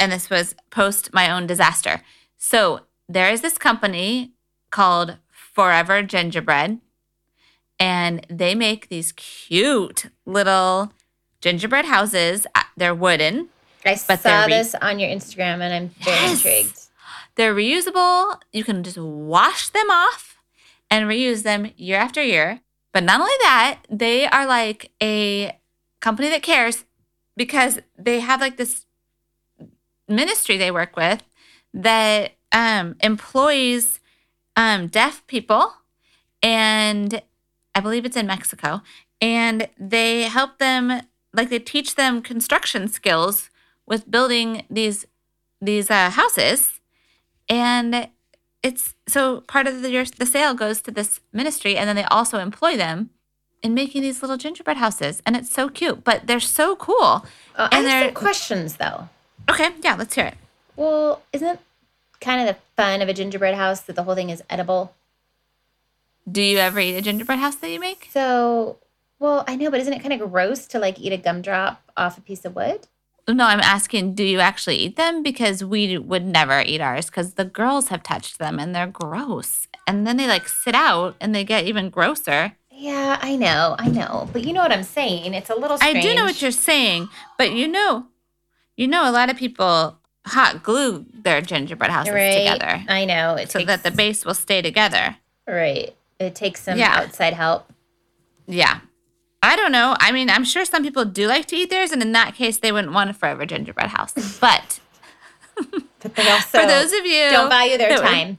and 0.00 0.10
this 0.10 0.28
was 0.28 0.56
post 0.70 1.14
my 1.14 1.30
own 1.30 1.46
disaster. 1.46 2.02
So 2.36 2.80
there 3.08 3.30
is 3.30 3.42
this 3.42 3.58
company 3.58 4.32
called 4.70 5.18
Forever 5.30 6.02
Gingerbread, 6.02 6.80
and 7.78 8.26
they 8.30 8.54
make 8.54 8.88
these 8.88 9.12
cute 9.12 10.06
little 10.24 10.92
gingerbread 11.40 11.84
houses. 11.86 12.46
Uh, 12.54 12.62
They're 12.76 12.94
wooden. 12.94 13.48
I 13.84 13.98
But 14.08 14.20
saw 14.20 14.44
re- 14.44 14.52
this 14.52 14.74
on 14.74 14.98
your 14.98 15.10
Instagram 15.10 15.60
and 15.60 15.72
I'm 15.74 15.88
very 16.00 16.16
Yes. 16.16 16.44
intrigued. 16.44 16.80
They're 17.36 17.54
reusable. 17.54 18.38
You 18.52 18.64
can 18.64 18.82
just 18.82 18.98
wash 18.98 19.68
them 19.68 19.90
off 19.90 20.38
and 20.90 21.06
reuse 21.08 21.42
them 21.42 21.70
year 21.76 21.98
after 21.98 22.22
year. 22.22 22.60
But 22.92 23.04
not 23.04 23.20
only 23.20 23.32
that, 23.42 23.80
they 23.90 24.26
are 24.26 24.46
like 24.46 24.90
a 25.02 25.58
company 26.00 26.30
that 26.30 26.42
cares 26.42 26.84
because 27.36 27.78
they 27.98 28.20
have 28.20 28.40
like 28.40 28.56
this 28.56 28.86
ministry 30.08 30.56
they 30.56 30.70
work 30.70 30.96
with 30.96 31.22
that 31.74 32.32
um, 32.52 32.96
employs 33.00 34.00
um, 34.56 34.86
deaf 34.86 35.26
people. 35.26 35.72
And 36.42 37.20
I 37.76 37.80
believe 37.80 38.04
it's 38.06 38.16
in 38.16 38.26
Mexico. 38.26 38.82
And 39.20 39.68
they 39.78 40.22
help 40.22 40.52
them, 40.58 41.02
like 41.32 41.50
they 41.50 41.58
teach 41.60 41.94
them 41.94 42.22
construction 42.22 42.88
skills 42.88 43.50
with 43.86 44.10
building 44.10 44.64
these 44.70 45.06
these 45.60 45.90
uh, 45.90 46.10
houses 46.10 46.80
and 47.48 48.08
it's 48.62 48.94
so 49.08 49.40
part 49.42 49.66
of 49.66 49.80
the, 49.82 49.90
your, 49.90 50.04
the 50.04 50.26
sale 50.26 50.52
goes 50.54 50.82
to 50.82 50.90
this 50.90 51.20
ministry 51.32 51.76
and 51.78 51.88
then 51.88 51.96
they 51.96 52.04
also 52.04 52.38
employ 52.38 52.76
them 52.76 53.08
in 53.62 53.72
making 53.72 54.02
these 54.02 54.20
little 54.20 54.36
gingerbread 54.36 54.76
houses 54.76 55.22
and 55.24 55.34
it's 55.34 55.50
so 55.50 55.68
cute 55.70 56.04
but 56.04 56.26
they're 56.26 56.40
so 56.40 56.76
cool 56.76 57.24
Uh, 57.56 57.68
I 57.72 57.78
And 57.78 57.86
have 57.86 57.86
they're- 57.86 58.08
some 58.08 58.14
questions 58.14 58.76
though. 58.76 59.08
okay 59.48 59.70
yeah 59.82 59.94
let's 59.94 60.14
hear 60.14 60.26
it 60.26 60.34
Well, 60.76 61.22
isn't 61.32 61.58
kind 62.20 62.40
of 62.46 62.46
the 62.54 62.60
fun 62.76 63.00
of 63.00 63.08
a 63.08 63.14
gingerbread 63.14 63.54
house 63.54 63.80
that 63.82 63.96
the 63.96 64.02
whole 64.02 64.14
thing 64.14 64.28
is 64.30 64.42
edible? 64.50 64.92
Do 66.30 66.42
you 66.42 66.58
ever 66.58 66.80
eat 66.80 66.96
a 66.96 67.02
gingerbread 67.02 67.38
house 67.38 67.56
that 67.56 67.70
you 67.70 67.80
make 67.80 68.08
So, 68.12 68.78
well, 69.18 69.44
I 69.46 69.56
know, 69.56 69.70
but 69.70 69.80
isn't 69.80 69.92
it 69.92 70.02
kind 70.02 70.12
of 70.12 70.30
gross 70.30 70.66
to 70.68 70.78
like 70.78 71.00
eat 71.00 71.12
a 71.12 71.16
gumdrop 71.16 71.82
off 71.96 72.18
a 72.18 72.20
piece 72.20 72.44
of 72.44 72.54
wood? 72.54 72.86
no 73.28 73.44
i'm 73.44 73.58
asking 73.60 74.14
do 74.14 74.22
you 74.22 74.38
actually 74.38 74.76
eat 74.76 74.94
them 74.94 75.20
because 75.22 75.64
we 75.64 75.98
would 75.98 76.24
never 76.24 76.62
eat 76.62 76.80
ours 76.80 77.06
because 77.06 77.34
the 77.34 77.44
girls 77.44 77.88
have 77.88 78.00
touched 78.00 78.38
them 78.38 78.56
and 78.58 78.72
they're 78.72 78.86
gross 78.86 79.66
and 79.86 80.06
then 80.06 80.16
they 80.16 80.26
like 80.26 80.48
sit 80.48 80.74
out 80.74 81.16
and 81.20 81.34
they 81.34 81.44
get 81.44 81.64
even 81.64 81.90
grosser 81.90 82.52
Yeah, 82.70 83.18
I 83.22 83.36
know, 83.36 83.74
I 83.78 83.88
know, 83.88 84.28
but 84.32 84.44
you 84.44 84.52
know 84.52 84.60
what 84.60 84.70
I'm 84.70 84.82
saying. 84.82 85.32
It's 85.32 85.48
a 85.48 85.54
little. 85.54 85.78
I 85.80 85.98
do 85.98 86.14
know 86.14 86.24
what 86.24 86.42
you're 86.42 86.50
saying, 86.50 87.08
but 87.38 87.52
you 87.52 87.66
know, 87.66 88.06
you 88.76 88.86
know, 88.86 89.08
a 89.08 89.12
lot 89.12 89.30
of 89.30 89.38
people 89.38 89.98
hot 90.26 90.62
glue 90.62 91.06
their 91.14 91.40
gingerbread 91.40 91.90
houses 91.90 92.12
right. 92.12 92.36
together 92.36 92.84
I 92.86 93.06
know. 93.06 93.36
It 93.36 93.50
so 93.50 93.60
takes, 93.60 93.68
that 93.68 93.82
the 93.82 93.90
base 93.90 94.26
will 94.26 94.34
stay 94.34 94.60
together. 94.60 95.16
right. 95.48 95.95
It 96.18 96.34
takes 96.34 96.62
some 96.62 96.78
Yeah. 96.78 96.96
outside 97.00 97.34
help. 97.34 97.72
Yeah. 98.46 98.80
I 99.42 99.54
don't 99.56 99.72
know. 99.72 99.96
I 100.00 100.12
mean, 100.12 100.30
I'm 100.30 100.44
sure 100.44 100.64
some 100.64 100.82
people 100.82 101.04
do 101.04 101.26
like 101.28 101.46
to 101.46 101.56
eat 101.56 101.70
theirs, 101.70 101.92
and 101.92 102.00
in 102.02 102.12
that 102.12 102.34
case, 102.34 102.58
they 102.58 102.72
wouldn't 102.72 102.92
want 102.94 103.10
a 103.10 103.14
forever 103.14 103.44
gingerbread 103.46 103.88
house. 103.90 104.12
But 104.40 104.80
But 106.00 106.14
they 106.14 106.30
also 106.30 106.60
for 106.60 106.66
those 106.66 106.92
of 106.92 107.04
you 107.06 107.30
don't 107.30 107.48
value 107.50 107.78
their 107.78 107.90
that 107.90 107.98
would- 108.02 108.06
time. 108.08 108.38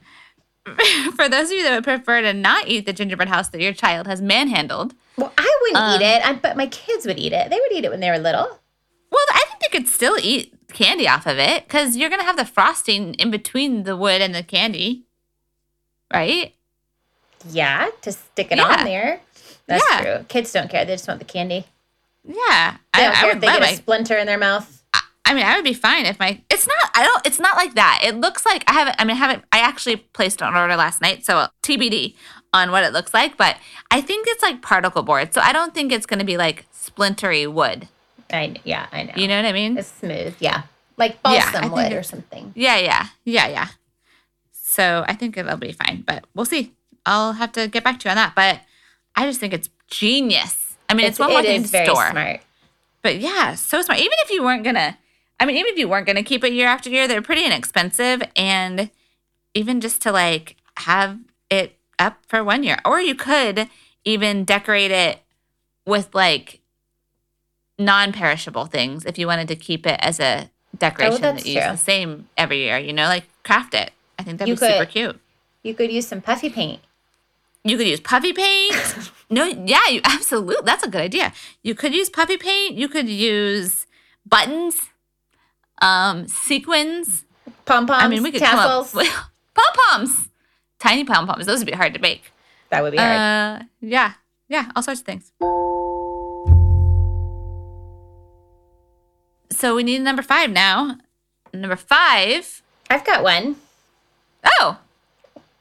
for 1.16 1.28
those 1.30 1.50
of 1.50 1.56
you 1.56 1.62
that 1.62 1.74
would 1.76 1.84
prefer 1.84 2.20
to 2.20 2.34
not 2.34 2.68
eat 2.68 2.84
the 2.84 2.92
gingerbread 2.92 3.28
house 3.28 3.48
that 3.48 3.60
your 3.60 3.72
child 3.72 4.06
has 4.06 4.20
manhandled, 4.20 4.92
Well, 5.16 5.32
I 5.38 5.58
wouldn't 5.62 5.78
Um, 5.82 6.00
eat 6.02 6.04
it, 6.04 6.26
I, 6.26 6.32
but 6.34 6.58
my 6.58 6.66
kids 6.66 7.06
would 7.06 7.18
eat 7.18 7.32
it. 7.32 7.48
They 7.48 7.56
would 7.58 7.72
eat 7.72 7.84
it 7.86 7.90
when 7.90 8.00
they 8.00 8.10
were 8.10 8.18
little. 8.18 8.60
well, 9.10 9.26
I 9.32 9.44
think 9.48 9.60
they 9.62 9.78
could 9.78 9.88
still 9.88 10.16
eat 10.20 10.52
candy 10.74 11.08
off 11.08 11.26
of 11.26 11.38
it 11.38 11.64
because 11.66 11.96
you're 11.96 12.10
gonna 12.10 12.22
have 12.24 12.36
the 12.36 12.44
frosting 12.44 13.14
in 13.14 13.30
between 13.30 13.84
the 13.84 13.96
wood 13.96 14.20
and 14.20 14.34
the 14.34 14.42
candy, 14.42 15.04
right? 16.12 16.54
Yeah, 17.50 17.88
to 18.02 18.12
stick 18.12 18.48
it 18.50 18.58
Yeah. 18.58 18.64
on 18.64 18.84
there. 18.84 19.20
That's 19.66 19.84
Yeah. 19.90 20.00
true. 20.02 20.24
Kids 20.28 20.52
don't 20.52 20.70
care. 20.70 20.84
They 20.84 20.94
just 20.94 21.06
want 21.08 21.20
the 21.20 21.26
candy. 21.26 21.64
Yeah, 22.24 22.76
They 22.94 23.02
I, 23.02 23.04
don't 23.04 23.10
I 23.16 23.20
care 23.20 23.26
would 23.28 23.36
if 23.36 23.40
they 23.40 23.46
get 23.46 23.60
my 23.60 23.68
a 23.68 23.76
splinter 23.76 24.16
in 24.16 24.26
their 24.26 24.38
mouth. 24.38 24.74
I 25.24 25.34
mean, 25.34 25.44
I 25.44 25.56
would 25.56 25.64
be 25.64 25.74
fine 25.74 26.06
if 26.06 26.18
my. 26.18 26.40
It's 26.50 26.66
not. 26.66 26.90
I 26.94 27.04
don't. 27.04 27.26
It's 27.26 27.38
not 27.38 27.54
like 27.56 27.74
that. 27.74 28.00
It 28.02 28.16
looks 28.16 28.46
like 28.46 28.64
I 28.66 28.72
haven't. 28.72 28.96
I 28.98 29.04
mean, 29.04 29.14
I 29.14 29.18
haven't. 29.18 29.44
I 29.52 29.58
actually 29.60 29.96
placed 29.96 30.40
an 30.40 30.54
order 30.56 30.74
last 30.74 31.02
night, 31.02 31.26
so 31.26 31.48
TBD 31.62 32.14
on 32.54 32.70
what 32.70 32.82
it 32.82 32.94
looks 32.94 33.12
like. 33.12 33.36
But 33.36 33.56
I 33.90 34.00
think 34.00 34.26
it's 34.26 34.42
like 34.42 34.62
particle 34.62 35.02
board, 35.02 35.34
so 35.34 35.42
I 35.42 35.52
don't 35.52 35.74
think 35.74 35.92
it's 35.92 36.06
going 36.06 36.18
to 36.18 36.24
be 36.24 36.38
like 36.38 36.64
splintery 36.72 37.46
wood. 37.46 37.88
I 38.32 38.56
yeah, 38.64 38.86
I 38.90 39.02
know. 39.02 39.12
You 39.16 39.28
know 39.28 39.36
what 39.36 39.44
I 39.44 39.52
mean? 39.52 39.76
it's 39.76 39.88
smooth. 39.92 40.34
Yeah, 40.40 40.62
like 40.96 41.18
Yeah, 41.26 41.50
balsa 41.52 41.60
think 41.60 41.74
wood 41.74 41.92
or 41.92 42.02
something. 42.02 42.52
Yeah, 42.56 42.78
yeah, 42.78 43.06
yeah, 43.26 43.48
yeah. 43.48 43.68
So 44.52 45.04
I 45.06 45.12
think 45.14 45.36
it'll 45.36 45.56
be 45.58 45.72
fine, 45.72 46.04
but 46.06 46.24
we'll 46.34 46.46
see. 46.46 46.72
I'll 47.08 47.32
have 47.32 47.52
to 47.52 47.66
get 47.66 47.82
back 47.82 47.98
to 48.00 48.04
you 48.08 48.10
on 48.10 48.16
that. 48.16 48.34
But 48.36 48.60
I 49.16 49.26
just 49.26 49.40
think 49.40 49.52
it's 49.52 49.68
genius. 49.88 50.76
I 50.88 50.94
mean, 50.94 51.06
it's, 51.06 51.16
It's- 51.16 51.18
one 51.18 51.30
more 51.30 51.40
it 51.40 51.46
thing 51.46 51.62
to 51.62 51.68
store. 51.68 52.10
smart. 52.10 52.40
But 53.02 53.18
yeah, 53.20 53.54
so 53.54 53.80
smart. 53.82 53.98
Even 54.00 54.16
if 54.24 54.30
you 54.30 54.42
weren't 54.44 54.64
gonna, 54.64 54.98
I 55.40 55.46
mean, 55.46 55.56
even 55.56 55.72
if 55.72 55.78
you 55.78 55.88
weren't 55.88 56.06
gonna 56.06 56.22
keep 56.22 56.44
it 56.44 56.52
year 56.52 56.66
after 56.68 56.90
year, 56.90 57.08
they're 57.08 57.22
pretty 57.22 57.44
inexpensive. 57.44 58.22
And 58.36 58.90
even 59.54 59.80
just 59.80 60.02
to 60.02 60.12
like 60.12 60.56
have 60.78 61.18
it 61.50 61.76
up 61.98 62.18
for 62.26 62.44
one 62.44 62.62
year, 62.62 62.78
or 62.84 63.00
you 63.00 63.14
could 63.14 63.68
even 64.04 64.44
decorate 64.44 64.90
it 64.90 65.20
with 65.86 66.14
like 66.14 66.60
non-perishable 67.78 68.66
things 68.66 69.04
if 69.04 69.18
you 69.18 69.26
wanted 69.26 69.48
to 69.48 69.56
keep 69.56 69.86
it 69.86 69.98
as 70.02 70.18
a 70.20 70.50
decoration 70.76 71.24
Oh, 71.24 71.32
that 71.32 71.46
you 71.46 71.54
use 71.54 71.64
the 71.64 71.76
same 71.76 72.28
every 72.36 72.58
year. 72.58 72.78
You 72.78 72.92
know, 72.92 73.04
like 73.04 73.24
craft 73.44 73.74
it. 73.74 73.92
I 74.18 74.22
think 74.24 74.38
that'd 74.38 74.48
You 74.48 74.54
be 74.60 74.66
super 74.72 74.84
cute. 74.86 75.20
You 75.62 75.74
could 75.74 75.90
use 75.92 76.06
some 76.06 76.20
puffy 76.20 76.50
paint. 76.50 76.80
You 77.68 77.76
could 77.76 77.86
use 77.86 78.00
puffy 78.00 78.32
paint. 78.32 79.10
no, 79.30 79.44
yeah, 79.44 79.88
you 79.90 80.00
absolutely. 80.04 80.64
That's 80.64 80.82
a 80.82 80.88
good 80.88 81.02
idea. 81.02 81.32
You 81.62 81.74
could 81.74 81.94
use 81.94 82.08
puffy 82.08 82.38
paint. 82.38 82.76
You 82.76 82.88
could 82.88 83.08
use 83.08 83.86
buttons, 84.24 84.80
um, 85.82 86.26
sequins. 86.28 87.24
Pom 87.66 87.86
poms. 87.86 88.02
I 88.02 88.08
mean, 88.08 88.22
we 88.22 88.32
could 88.32 88.40
tassels. 88.40 88.92
come 88.92 89.06
up 89.06 89.30
pom 89.54 89.74
poms, 89.74 90.28
tiny 90.78 91.04
pom 91.04 91.26
poms. 91.26 91.44
Those 91.44 91.58
would 91.58 91.66
be 91.66 91.72
hard 91.72 91.92
to 91.92 92.00
make. 92.00 92.32
that 92.70 92.82
would 92.82 92.92
be 92.92 92.96
hard. 92.96 93.60
Uh, 93.60 93.64
yeah, 93.82 94.14
yeah, 94.48 94.70
all 94.74 94.82
sorts 94.82 95.00
of 95.00 95.06
things. 95.06 95.30
So 99.50 99.74
we 99.74 99.82
need 99.82 100.00
number 100.00 100.22
five 100.22 100.50
now. 100.50 100.96
Number 101.52 101.76
five. 101.76 102.62
I've 102.88 103.04
got 103.04 103.22
one. 103.22 103.56
Oh, 104.60 104.78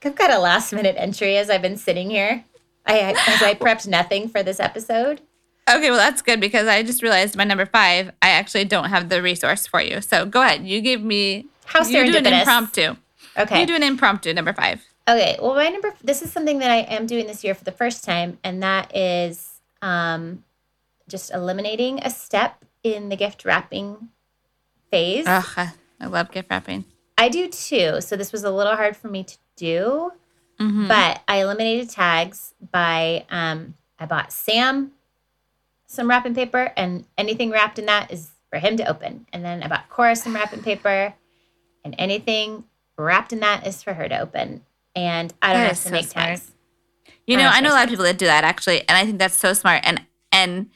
I've 0.04 0.16
got 0.16 0.32
a 0.32 0.40
last 0.40 0.74
minute 0.74 0.96
entry 0.98 1.38
as 1.38 1.50
I've 1.50 1.62
been 1.62 1.78
sitting 1.78 2.10
here. 2.10 2.46
I 2.86 3.00
as 3.00 3.42
I 3.42 3.54
prepped 3.54 3.88
nothing 3.88 4.30
for 4.30 4.44
this 4.44 4.60
episode. 4.60 5.22
Okay, 5.70 5.90
well 5.90 6.00
that's 6.00 6.22
good 6.22 6.40
because 6.40 6.68
I 6.68 6.84
just 6.84 7.04
realized 7.04 7.36
my 7.36 7.44
number 7.44 7.66
five. 7.66 8.12
I 8.22 8.30
actually 8.30 8.66
don't 8.66 8.90
have 8.90 9.10
the 9.10 9.22
resource 9.22 9.68
for 9.68 9.82
you. 9.82 10.02
So 10.02 10.26
go 10.26 10.42
ahead. 10.42 10.66
You 10.66 10.82
give 10.82 11.02
me. 11.02 11.48
How 11.66 11.84
You 11.84 12.12
do 12.12 12.18
an 12.18 12.26
impromptu. 12.26 12.96
Okay. 13.38 13.60
You 13.60 13.68
do 13.68 13.76
an 13.76 13.84
impromptu 13.84 14.34
number 14.34 14.54
five. 14.54 14.86
Okay. 15.08 15.38
Well, 15.42 15.56
my 15.56 15.68
number. 15.68 15.94
This 16.02 16.22
is 16.22 16.32
something 16.32 16.60
that 16.60 16.72
I 16.72 16.78
am 16.78 17.06
doing 17.06 17.28
this 17.28 17.44
year 17.44 17.54
for 17.54 17.66
the 17.66 17.74
first 17.74 18.06
time, 18.06 18.38
and 18.44 18.64
that 18.64 18.96
is 18.96 19.60
um, 19.82 20.44
just 21.10 21.34
eliminating 21.34 22.00
a 22.00 22.10
step 22.10 22.64
in 22.84 23.10
the 23.10 23.18
gift 23.18 23.44
wrapping 23.44 24.10
phase. 24.90 25.26
Ugh, 25.28 25.70
I 26.00 26.06
love 26.06 26.32
gift 26.32 26.50
wrapping. 26.50 26.86
I 27.18 27.30
do 27.30 27.50
too. 27.50 28.00
So 28.00 28.16
this 28.16 28.32
was 28.32 28.44
a 28.44 28.52
little 28.52 28.76
hard 28.76 28.96
for 28.96 29.10
me 29.10 29.24
to 29.24 29.38
do, 29.58 30.12
Mhm. 30.60 30.88
but 30.88 31.22
I 31.28 31.42
eliminated 31.42 31.90
tags 31.90 32.54
by 32.72 33.26
um, 33.30 33.74
I 34.00 34.06
bought 34.06 34.32
Sam 34.32 34.94
some 35.86 36.10
wrapping 36.10 36.34
paper, 36.36 36.72
and 36.78 37.06
anything 37.18 37.50
wrapped 37.50 37.78
in 37.80 37.86
that 37.88 38.12
is 38.12 38.30
for 38.50 38.60
him 38.60 38.78
to 38.78 38.88
open. 38.90 39.26
And 39.34 39.44
then 39.44 39.62
I 39.64 39.68
bought 39.68 39.90
Cora 39.90 40.16
some 40.16 40.34
wrapping 40.36 40.62
paper, 40.64 41.14
and 41.84 41.96
anything 41.98 42.64
wrapped 42.98 43.32
in 43.34 43.40
that 43.42 43.66
is 43.68 43.84
for 43.84 43.94
her 43.94 44.08
to 44.10 44.20
open. 44.20 44.64
And 44.96 45.34
I 45.42 45.54
don't 45.54 45.62
That 45.64 45.68
have 45.70 45.78
to 45.78 45.84
so 45.84 45.92
make 45.92 46.08
smart. 46.08 46.28
tags. 46.28 46.52
You 47.26 47.38
know, 47.38 47.46
Oh, 47.46 47.52
I 47.52 47.62
know 47.62 47.70
a 47.72 47.76
lot 47.76 47.84
of 47.84 47.90
people 47.90 48.06
that 48.06 48.18
do 48.18 48.26
that 48.26 48.44
actually, 48.44 48.80
and 48.88 48.98
I 48.98 49.06
think 49.06 49.20
that's 49.20 49.38
so 49.38 49.54
smart. 49.54 49.82
And 49.86 50.02
and 50.32 50.70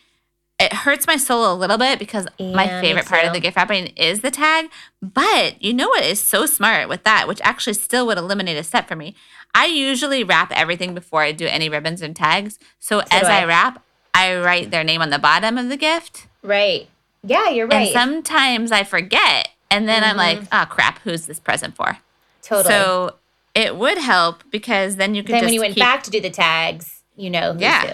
it 0.62 0.74
hurts 0.74 1.08
my 1.08 1.18
soul 1.18 1.52
a 1.52 1.56
little 1.56 1.78
bit 1.78 2.00
because 2.00 2.28
my 2.40 2.66
Yeah, 2.66 2.82
me 2.82 2.88
favorite 2.88 3.06
part 3.08 3.26
of 3.26 3.34
the 3.34 3.40
gift 3.40 3.58
wrapping 3.58 3.88
is 3.98 4.22
the 4.22 4.32
tag. 4.32 4.70
But 5.02 5.62
you 5.62 5.74
know 5.74 5.88
what 5.90 6.04
is 6.04 6.20
so 6.20 6.46
smart 6.46 6.88
with 6.90 7.04
that, 7.04 7.28
which 7.28 7.42
actually 7.44 7.74
still 7.74 8.06
would 8.08 8.18
eliminate 8.18 8.58
a 8.58 8.64
step 8.64 8.88
for 8.88 8.96
me. 8.96 9.16
I 9.54 9.66
usually 9.66 10.24
wrap 10.24 10.52
everything 10.54 10.94
before 10.94 11.24
I 11.24 11.32
do 11.32 11.46
any 11.48 11.68
ribbons 11.70 12.02
and 12.02 12.16
tags. 12.16 12.58
So, 12.80 13.00
as 13.12 13.24
I. 13.24 13.42
I. 13.42 13.46
wrap, 13.46 13.84
I 14.14 14.36
write 14.38 14.72
their 14.72 14.84
name 14.84 15.02
on 15.02 15.10
the 15.10 15.20
bottom 15.20 15.58
of 15.58 15.70
the 15.70 15.78
gift. 15.78 16.28
Right. 16.44 16.88
Yeah, 17.24 17.50
you're 17.50 17.68
right. 17.68 17.88
And 17.88 17.90
sometimes 17.92 18.72
I 18.72 18.84
forget. 18.84 19.50
And 19.70 19.88
then 19.88 20.04
I'm 20.04 20.18
like, 20.18 20.42
oh 20.52 20.66
crap, 20.70 21.00
who's 21.00 21.26
this 21.28 21.40
present 21.40 21.76
for? 21.76 21.98
totally. 22.42 22.74
So 22.74 23.16
it 23.56 23.76
would 23.76 23.98
help 23.98 24.44
because 24.52 24.96
then 24.98 25.16
you 25.16 25.24
could 25.24 25.36
then 25.36 25.42
just 25.42 25.48
when 25.48 25.54
you 25.54 25.60
went 25.62 25.74
keep, 25.76 25.82
back 25.84 26.04
to 26.04 26.12
do 26.12 26.20
the 26.20 26.30
tags, 26.30 27.04
you 27.16 27.30
know 27.30 27.56
Yeah. 27.58 27.86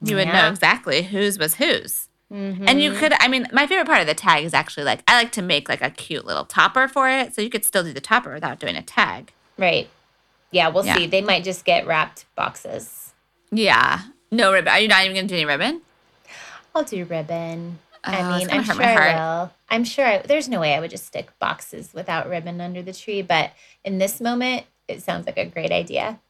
who. 0.00 0.08
you 0.08 0.16
would 0.16 0.28
know 0.28 0.48
exactly 0.48 1.02
whose 1.02 1.38
was 1.38 1.56
whose. 1.56 2.05
Mhm. 2.32 2.64
And 2.68 2.80
you 2.82 2.92
could, 2.92 3.12
I 3.20 3.28
mean, 3.28 3.46
my 3.52 3.66
favorite 3.66 3.86
part 3.86 4.00
of 4.00 4.06
the 4.06 4.14
tag 4.14 4.44
is 4.44 4.52
actually 4.52 4.84
like, 4.84 5.00
I 5.06 5.14
like 5.16 5.32
to 5.32 5.42
make 5.42 5.68
like 5.68 5.82
a 5.82 5.90
cute 5.90 6.24
little 6.24 6.44
topper 6.44 6.88
for 6.88 7.08
it. 7.08 7.34
So 7.34 7.40
you 7.42 7.50
could 7.50 7.64
still 7.64 7.84
do 7.84 7.92
the 7.92 8.00
topper 8.00 8.34
without 8.34 8.58
doing 8.58 8.76
a 8.76 8.82
tag. 8.82 9.32
Right. 9.56 9.88
Yeah, 10.50 10.68
we'll 10.68 10.84
Yeah. 10.86 10.96
see. 10.96 11.06
They 11.06 11.20
might 11.22 11.44
just 11.44 11.64
get 11.64 11.86
wrapped 11.86 12.24
boxes. 12.34 13.12
Yeah. 13.52 14.00
No 14.30 14.52
ribbon. 14.52 14.72
Are 14.72 14.80
you 14.80 14.88
not 14.88 15.04
even 15.04 15.14
going 15.14 15.28
to 15.28 15.34
do 15.34 15.36
any 15.36 15.44
ribbon? 15.44 15.82
I'll 16.74 16.84
do 16.84 17.04
ribbon. 17.04 17.78
Oh, 18.04 18.12
I 18.12 18.38
mean, 18.38 18.48
I'm 18.50 18.64
sure 18.64 18.82
I 18.84 19.14
will. 19.14 19.52
I'm 19.68 19.84
sure 19.84 20.06
I, 20.06 20.18
there's 20.18 20.48
no 20.48 20.60
way 20.60 20.74
I 20.74 20.80
would 20.80 20.90
just 20.90 21.06
stick 21.06 21.36
boxes 21.38 21.92
without 21.94 22.28
ribbon 22.28 22.60
under 22.60 22.82
the 22.82 22.92
tree. 22.92 23.22
But 23.22 23.52
in 23.84 23.98
this 23.98 24.20
moment, 24.20 24.66
it 24.88 25.02
sounds 25.02 25.26
like 25.26 25.38
a 25.38 25.46
great 25.46 25.72
idea. 25.72 26.20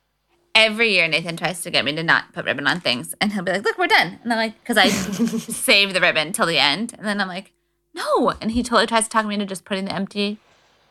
Every 0.58 0.94
year, 0.94 1.06
Nathan 1.06 1.36
tries 1.36 1.60
to 1.62 1.70
get 1.70 1.84
me 1.84 1.94
to 1.96 2.02
not 2.02 2.32
put 2.32 2.46
ribbon 2.46 2.66
on 2.66 2.80
things. 2.80 3.14
And 3.20 3.30
he'll 3.30 3.42
be 3.42 3.52
like, 3.52 3.62
look, 3.62 3.76
we're 3.76 3.88
done. 3.88 4.18
And 4.22 4.32
I'm 4.32 4.38
like, 4.38 4.58
because 4.58 4.78
I 4.78 4.88
save 5.52 5.92
the 5.92 6.00
ribbon 6.00 6.32
till 6.32 6.46
the 6.46 6.56
end. 6.56 6.94
And 6.96 7.06
then 7.06 7.20
I'm 7.20 7.28
like, 7.28 7.52
no. 7.92 8.30
And 8.40 8.50
he 8.50 8.62
totally 8.62 8.86
tries 8.86 9.04
to 9.04 9.10
talk 9.10 9.26
me 9.26 9.34
into 9.34 9.44
just 9.44 9.66
putting 9.66 9.84
the 9.84 9.94
empty 9.94 10.38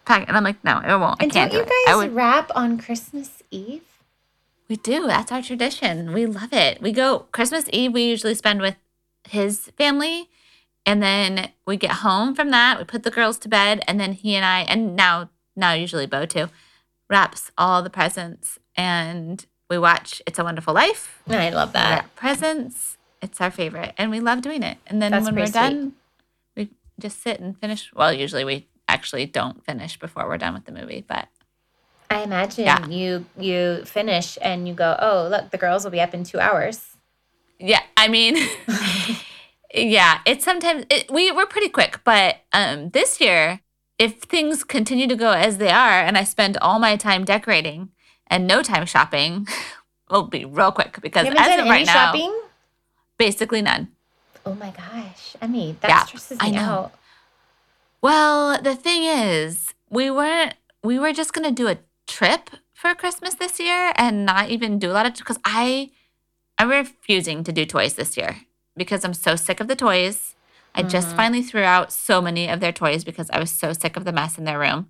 packet. 0.06 0.28
And 0.28 0.38
I'm 0.38 0.44
like, 0.44 0.64
no, 0.64 0.78
it 0.78 1.00
won't. 1.00 1.20
I 1.20 1.24
and 1.24 1.34
can't 1.34 1.52
don't 1.52 1.68
do 1.68 1.74
you 1.74 1.86
guys 1.88 1.98
would, 1.98 2.14
wrap 2.14 2.52
on 2.56 2.78
Christmas 2.78 3.42
Eve? 3.50 3.82
We 4.70 4.76
do. 4.76 5.08
That's 5.08 5.32
our 5.32 5.42
tradition. 5.42 6.14
We 6.14 6.28
love 6.28 6.54
it. 6.54 6.80
We 6.80 6.92
go 6.92 7.26
Christmas 7.32 7.66
Eve, 7.74 7.92
we 7.92 8.04
usually 8.04 8.36
spend 8.36 8.62
with 8.62 8.76
his 9.28 9.72
family. 9.80 10.30
And 10.86 11.02
then 11.02 11.50
we 11.66 11.78
get 11.78 11.92
home 11.92 12.36
from 12.36 12.52
that. 12.52 12.78
We 12.78 12.84
put 12.84 13.02
the 13.02 13.10
girls 13.10 13.40
to 13.40 13.50
bed. 13.50 13.84
And 13.88 14.00
then 14.00 14.14
he 14.14 14.36
and 14.36 14.46
I, 14.46 14.60
and 14.62 14.96
now, 14.96 15.32
now 15.56 15.74
usually 15.74 16.06
Bo 16.06 16.28
too, 16.28 16.50
wraps 17.10 17.52
all 17.58 17.82
the 17.82 17.90
presents. 17.90 18.60
And 18.76 19.44
we 19.70 19.78
watch 19.78 20.22
It's 20.28 20.40
a 20.40 20.44
Wonderful 20.44 20.74
Life. 20.74 21.22
I 21.28 21.50
love 21.50 21.74
that. 21.74 22.14
presents. 22.16 22.98
It's 23.22 23.42
our 23.42 23.50
favorite. 23.52 23.94
And 23.98 24.12
we 24.12 24.20
love 24.20 24.42
doing 24.42 24.62
it. 24.64 24.78
And 24.88 25.02
then 25.02 25.12
That's 25.12 25.26
when 25.26 25.34
we're 25.36 25.42
pretty 25.42 25.52
sweet. 25.52 25.60
done, 25.60 25.94
we 26.56 26.70
just 27.00 27.22
sit 27.24 27.40
and 27.40 27.58
finish. 27.60 27.92
Well, 27.94 28.14
usually 28.14 28.44
we 28.44 28.68
actually 28.88 29.26
don't 29.26 29.64
finish 29.66 29.98
before 29.98 30.28
we're 30.28 30.38
done 30.38 30.54
with 30.54 30.66
the 30.66 30.72
movie. 30.72 31.04
But 31.08 31.28
I 32.10 32.22
imagine 32.22 32.66
Yeah. 32.66 32.86
you 32.88 33.26
you 33.38 33.84
finish 33.86 34.38
and 34.42 34.68
you 34.68 34.74
go, 34.76 34.96
oh 35.00 35.28
look, 35.30 35.50
the 35.50 35.58
girls 35.58 35.84
will 35.84 35.92
be 35.92 36.02
up 36.02 36.14
in 36.14 36.24
two 36.24 36.40
hours. 36.40 36.96
Yeah, 37.58 37.82
I 37.98 38.10
mean, 38.10 38.36
yeah, 39.74 40.20
it's 40.26 40.44
sometimes 40.46 40.86
it, 40.92 41.10
we 41.12 41.32
we're 41.32 41.46
pretty 41.48 41.70
quick, 41.70 42.02
but 42.04 42.42
um, 42.54 42.90
this 42.92 43.20
year, 43.22 43.62
if 43.98 44.22
things 44.22 44.64
continue 44.64 45.08
to 45.08 45.16
go 45.16 45.32
as 45.32 45.58
they 45.58 45.70
are, 45.72 46.00
and 46.02 46.18
I 46.18 46.26
spend 46.26 46.58
all 46.58 46.80
my 46.80 46.96
time 46.98 47.24
decorating 47.26 47.90
and 48.28 48.48
no 48.48 48.62
time 48.64 48.86
shopping, 48.86 49.48
we'll 50.10 50.24
be 50.28 50.46
real 50.46 50.72
quick 50.72 51.00
because 51.02 51.28
as 51.28 51.60
of 51.60 51.70
right 51.70 51.86
now, 51.86 51.94
shopping? 52.14 52.42
basically 53.18 53.62
none. 53.62 53.90
Oh 54.46 54.54
my 54.56 54.72
gosh, 54.72 55.36
Emmy, 55.42 55.76
that 55.82 55.90
Yeah, 55.90 56.06
stresses 56.06 56.40
I 56.42 56.50
me 56.50 56.58
know. 56.58 56.62
out. 56.62 56.94
Well, 58.02 58.62
the 58.62 58.76
thing 58.76 59.04
is, 59.04 59.74
we 59.90 60.12
weren't. 60.12 60.54
We 60.84 61.00
were 61.00 61.14
just 61.14 61.34
gonna 61.34 61.52
do 61.52 61.68
a 61.68 61.78
trip 62.08 62.52
for 62.74 62.94
Christmas 62.94 63.34
this 63.36 63.60
year 63.60 63.92
and 63.96 64.26
not 64.26 64.50
even 64.50 64.78
do 64.78 64.92
a 64.92 64.94
lot 64.94 65.06
of 65.08 65.16
because 65.16 65.40
I, 65.44 65.90
I'm 66.60 66.70
refusing 66.70 67.44
to 67.44 67.52
do 67.52 67.66
toys 67.66 67.96
this 67.96 68.16
year 68.18 68.42
because 68.78 69.04
I'm 69.04 69.14
so 69.16 69.36
sick 69.36 69.60
of 69.60 69.68
the 69.68 69.76
toys. 69.76 70.36
I 70.76 70.84
just 70.84 71.10
Mhm. 71.14 71.16
finally 71.16 71.42
threw 71.42 71.64
out 71.64 71.92
so 71.92 72.22
many 72.22 72.48
of 72.50 72.60
their 72.60 72.74
toys 72.74 73.04
because 73.04 73.30
I 73.32 73.40
was 73.40 73.50
so 73.50 73.74
sick 73.74 73.96
of 73.98 74.04
the 74.06 74.12
mess 74.12 74.38
in 74.38 74.44
their 74.44 74.60
room, 74.60 74.90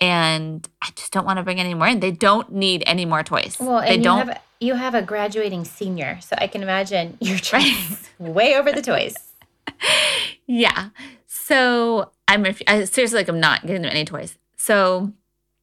and 0.00 0.68
I 0.82 0.88
just 0.94 1.12
don't 1.12 1.24
want 1.24 1.38
to 1.38 1.42
bring 1.42 1.60
any 1.60 1.74
more 1.74 1.86
in. 1.86 2.00
They 2.00 2.10
don't 2.10 2.52
need 2.52 2.82
any 2.86 3.04
more 3.04 3.22
toys. 3.22 3.56
Well, 3.60 3.80
they 3.80 3.96
you 3.96 4.02
don't. 4.02 4.26
have 4.28 4.40
you 4.60 4.74
have 4.74 4.94
a 4.94 5.02
graduating 5.02 5.64
senior, 5.64 6.18
so 6.20 6.36
I 6.38 6.46
can 6.46 6.62
imagine 6.62 7.16
you're 7.20 7.38
trying 7.38 7.76
way 8.18 8.56
over 8.56 8.72
the 8.72 8.82
toys. 8.82 9.16
Yeah. 10.46 10.90
So 11.26 12.10
I'm 12.28 12.44
I, 12.66 12.84
seriously 12.84 13.18
like 13.18 13.28
I'm 13.28 13.40
not 13.40 13.62
getting 13.62 13.82
them 13.82 13.90
any 13.90 14.04
toys. 14.04 14.36
So 14.56 15.12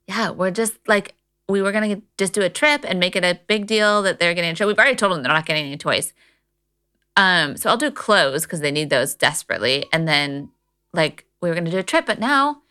yeah, 0.08 0.32
we're 0.32 0.52
just 0.52 0.74
like 0.88 1.14
we 1.48 1.62
were 1.62 1.72
gonna 1.72 2.02
just 2.18 2.34
do 2.34 2.42
a 2.42 2.50
trip 2.50 2.84
and 2.88 3.00
make 3.00 3.16
it 3.16 3.24
a 3.24 3.40
big 3.48 3.68
deal 3.68 4.02
that 4.02 4.20
they're 4.20 4.34
getting 4.34 4.52
a 4.52 4.56
trip. 4.56 4.68
We've 4.68 4.78
already 4.78 4.96
told 4.96 5.12
them 5.12 5.22
they're 5.22 5.32
not 5.32 5.46
getting 5.46 5.66
any 5.66 5.78
toys. 5.78 6.14
Um, 7.16 7.58
so 7.58 7.70
I'll 7.70 7.78
do 7.78 7.92
clothes 7.92 8.44
because 8.44 8.62
they 8.62 8.72
need 8.72 8.90
those 8.90 9.14
desperately, 9.14 9.86
and 9.94 10.08
then 10.08 10.50
like 10.94 11.26
we 11.42 11.50
were 11.50 11.56
gonna 11.56 11.70
do 11.70 11.78
a 11.78 11.84
trip, 11.84 12.06
but 12.06 12.20
now 12.20 12.62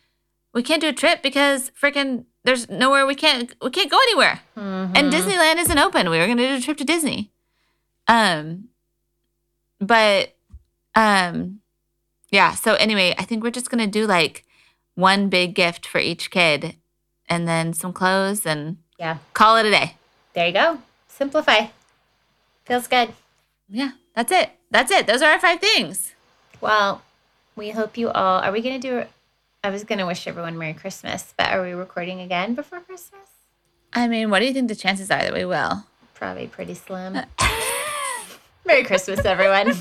we 0.53 0.63
can't 0.63 0.81
do 0.81 0.89
a 0.89 0.93
trip 0.93 1.23
because 1.23 1.71
freaking 1.81 2.25
there's 2.45 2.69
nowhere 2.69 3.07
we 3.07 3.15
can't 3.15 3.55
we 3.63 3.71
can't 3.71 3.91
go 3.91 3.99
anywhere. 4.09 4.41
Mhm. 4.57 4.93
And 4.97 5.13
Disneyland 5.13 5.59
isn't 5.59 5.79
open. 5.79 6.11
We 6.11 6.19
were 6.19 6.27
going 6.27 6.39
to 6.39 6.49
do 6.49 6.57
a 6.57 6.61
trip 6.61 6.77
to 6.79 6.85
Disney. 6.85 7.31
Um 8.09 8.69
but 9.81 10.35
um 10.95 11.61
yeah, 12.31 12.55
so 12.55 12.75
anyway, 12.75 13.15
I 13.19 13.25
think 13.25 13.43
we're 13.43 13.51
just 13.51 13.71
going 13.71 13.85
to 13.85 13.91
do 14.01 14.07
like 14.07 14.45
one 14.95 15.29
big 15.29 15.55
gift 15.55 15.85
for 15.87 15.99
each 15.99 16.31
kid 16.31 16.77
and 17.29 17.49
then 17.49 17.73
some 17.73 17.93
clothes 17.93 18.47
and 18.47 18.77
yeah, 18.99 19.19
call 19.35 19.57
it 19.57 19.67
a 19.67 19.71
day. 19.71 19.97
there 20.35 20.47
you 20.47 20.53
go. 20.53 20.79
Simplify. 21.09 21.67
Feels 22.67 22.87
good. 22.87 23.13
Yeah, 23.69 23.93
that's 24.15 24.31
it. 24.31 24.51
That's 24.71 24.93
it. 24.93 25.07
Those 25.07 25.23
are 25.23 25.31
our 25.33 25.41
five 25.41 25.61
things. 25.61 26.15
Well, 26.61 27.03
we 27.57 27.71
hope 27.71 27.97
you 27.97 28.11
all. 28.11 28.41
Are 28.41 28.53
we 28.53 28.61
going 28.61 28.81
to 28.81 28.89
do? 28.89 29.05
I 29.63 29.71
was 29.71 29.85
going 29.85 29.99
to 29.99 30.07
wish 30.07 30.27
everyone 30.27 30.57
Merry 30.59 30.73
Christmas, 30.73 31.35
but 31.37 31.51
are 31.53 31.63
we 31.63 31.73
recording 31.73 32.21
again 32.21 32.55
before 32.55 32.81
Christmas? 32.81 33.29
I 33.93 34.09
mean, 34.09 34.31
what 34.31 34.39
do 34.41 34.47
you 34.47 34.55
think 34.55 34.69
the 34.69 34.75
chances 34.75 35.11
are 35.11 35.19
that 35.23 35.35
we 35.35 35.45
will? 35.45 35.85
Probably 36.15 36.47
pretty 36.47 36.75
slim. 36.75 37.17
Uh, 37.17 37.25
Merry 38.67 38.85
Christmas, 38.85 39.21
everyone. 39.25 39.75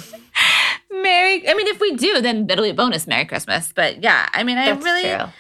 Merry. 0.92 1.48
I 1.48 1.54
mean, 1.54 1.68
if 1.68 1.80
we 1.80 1.96
do, 1.96 2.20
then 2.22 2.50
it'll 2.50 2.64
be 2.64 2.72
a 2.72 2.74
bonus 2.74 3.08
Merry 3.08 3.26
Christmas. 3.26 3.72
But 3.74 4.04
yeah, 4.04 4.28
I 4.34 4.44
mean, 4.44 4.58
I 4.58 4.74
That's 4.74 4.84
really. 4.84 5.04
true. 5.04 5.32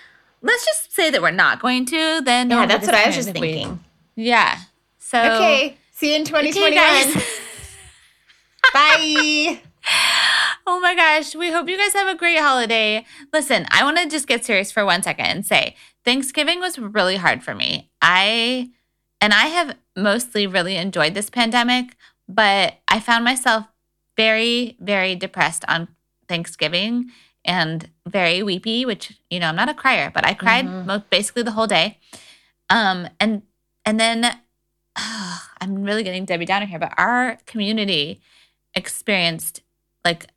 Let's 0.41 0.65
just 0.65 0.93
say 0.93 1.10
that 1.10 1.21
we're 1.21 1.32
not 1.32 1.60
going 1.62 1.86
to. 1.88 2.21
Then 2.21 2.49
Yeah, 2.49 2.65
that's 2.65 2.86
what 2.86 2.95
I 2.95 3.08
was 3.08 3.15
just 3.15 3.30
if 3.30 3.36
we- 3.39 3.54
thinking. 3.54 3.84
Yeah. 4.15 4.58
So 4.99 5.19
Okay. 5.19 5.78
See 5.91 6.12
you 6.12 6.15
in 6.15 6.21
Okay, 6.21 6.52
2021. 6.52 6.73
guys. 6.75 7.23
Bye. 8.73 9.62
Oh 10.71 10.79
my 10.79 10.93
gosh, 10.93 11.34
we 11.34 11.51
hope 11.51 11.67
you 11.67 11.77
guys 11.79 11.93
have 11.93 12.08
a 12.08 12.13
great 12.15 12.38
holiday. 12.38 13.03
Listen, 13.34 13.65
I 13.71 13.84
want 13.84 13.97
to 13.97 14.08
just 14.08 14.27
get 14.27 14.45
serious 14.45 14.71
for 14.71 14.86
one 14.86 15.01
second 15.01 15.25
and 15.25 15.43
say 15.43 15.75
Thanksgiving 16.05 16.60
was 16.60 16.77
really 16.77 17.15
hard 17.15 17.43
for 17.43 17.55
me. 17.55 17.89
I 18.03 18.69
and 19.19 19.34
I 19.34 19.47
have 19.47 19.75
mostly 19.97 20.45
really 20.45 20.75
enjoyed 20.75 21.15
this 21.15 21.32
pandemic, 21.32 21.95
but 22.27 22.75
I 22.88 22.99
found 22.99 23.25
myself 23.25 23.65
very 24.15 24.77
very 24.79 25.15
depressed 25.15 25.65
on 25.67 25.88
Thanksgiving 26.27 27.10
and 27.43 27.89
very 28.08 28.43
weepy, 28.43 28.86
which 28.86 29.17
you 29.32 29.39
know, 29.39 29.47
I'm 29.47 29.55
not 29.55 29.69
a 29.69 29.73
crier, 29.73 30.12
but 30.13 30.23
I 30.23 30.36
cried 30.36 30.65
Mhm. 30.67 30.86
mo- 30.86 31.03
basically 31.10 31.41
the 31.41 31.53
whole 31.58 31.67
day. 31.67 31.97
Um 32.69 33.10
and 33.19 33.41
and 33.86 33.99
then 33.99 34.38
I'm 34.95 35.82
really 35.84 36.03
getting 36.03 36.25
Debbie 36.25 36.45
Downer 36.45 36.67
here, 36.67 36.77
but 36.79 36.93
our 36.95 37.39
community 37.47 38.21
experienced 38.75 39.62
like 40.05 40.27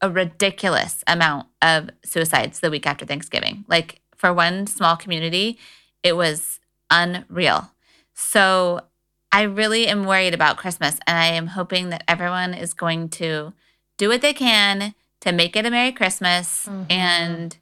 a- 0.00 0.10
ridiculous 0.10 1.02
amount 1.06 1.46
of 1.62 1.90
suicides 2.04 2.60
the 2.60 2.70
week 2.70 2.86
after 2.86 3.04
Thanksgiving. 3.06 3.64
Like 3.68 4.00
for 4.16 4.32
one 4.32 4.66
small 4.66 4.96
community, 4.96 5.58
it 6.02 6.16
was 6.16 6.60
unreal. 6.90 7.70
So 8.14 8.82
I 9.30 9.42
really 9.42 9.86
am 9.86 10.04
worried 10.04 10.34
about 10.34 10.56
Christmas 10.56 10.98
and 11.06 11.16
I 11.18 11.26
am 11.26 11.48
hoping 11.48 11.90
that 11.90 12.02
everyone 12.08 12.54
is 12.54 12.72
going 12.74 13.08
to 13.10 13.52
do 13.96 14.08
what 14.08 14.22
they 14.22 14.32
can 14.32 14.94
to 15.20 15.32
make 15.32 15.56
it 15.56 15.66
a 15.66 15.70
Merry 15.70 15.92
Christmas. 15.92 16.66
Mhm. 16.66 16.86
And 16.90 17.58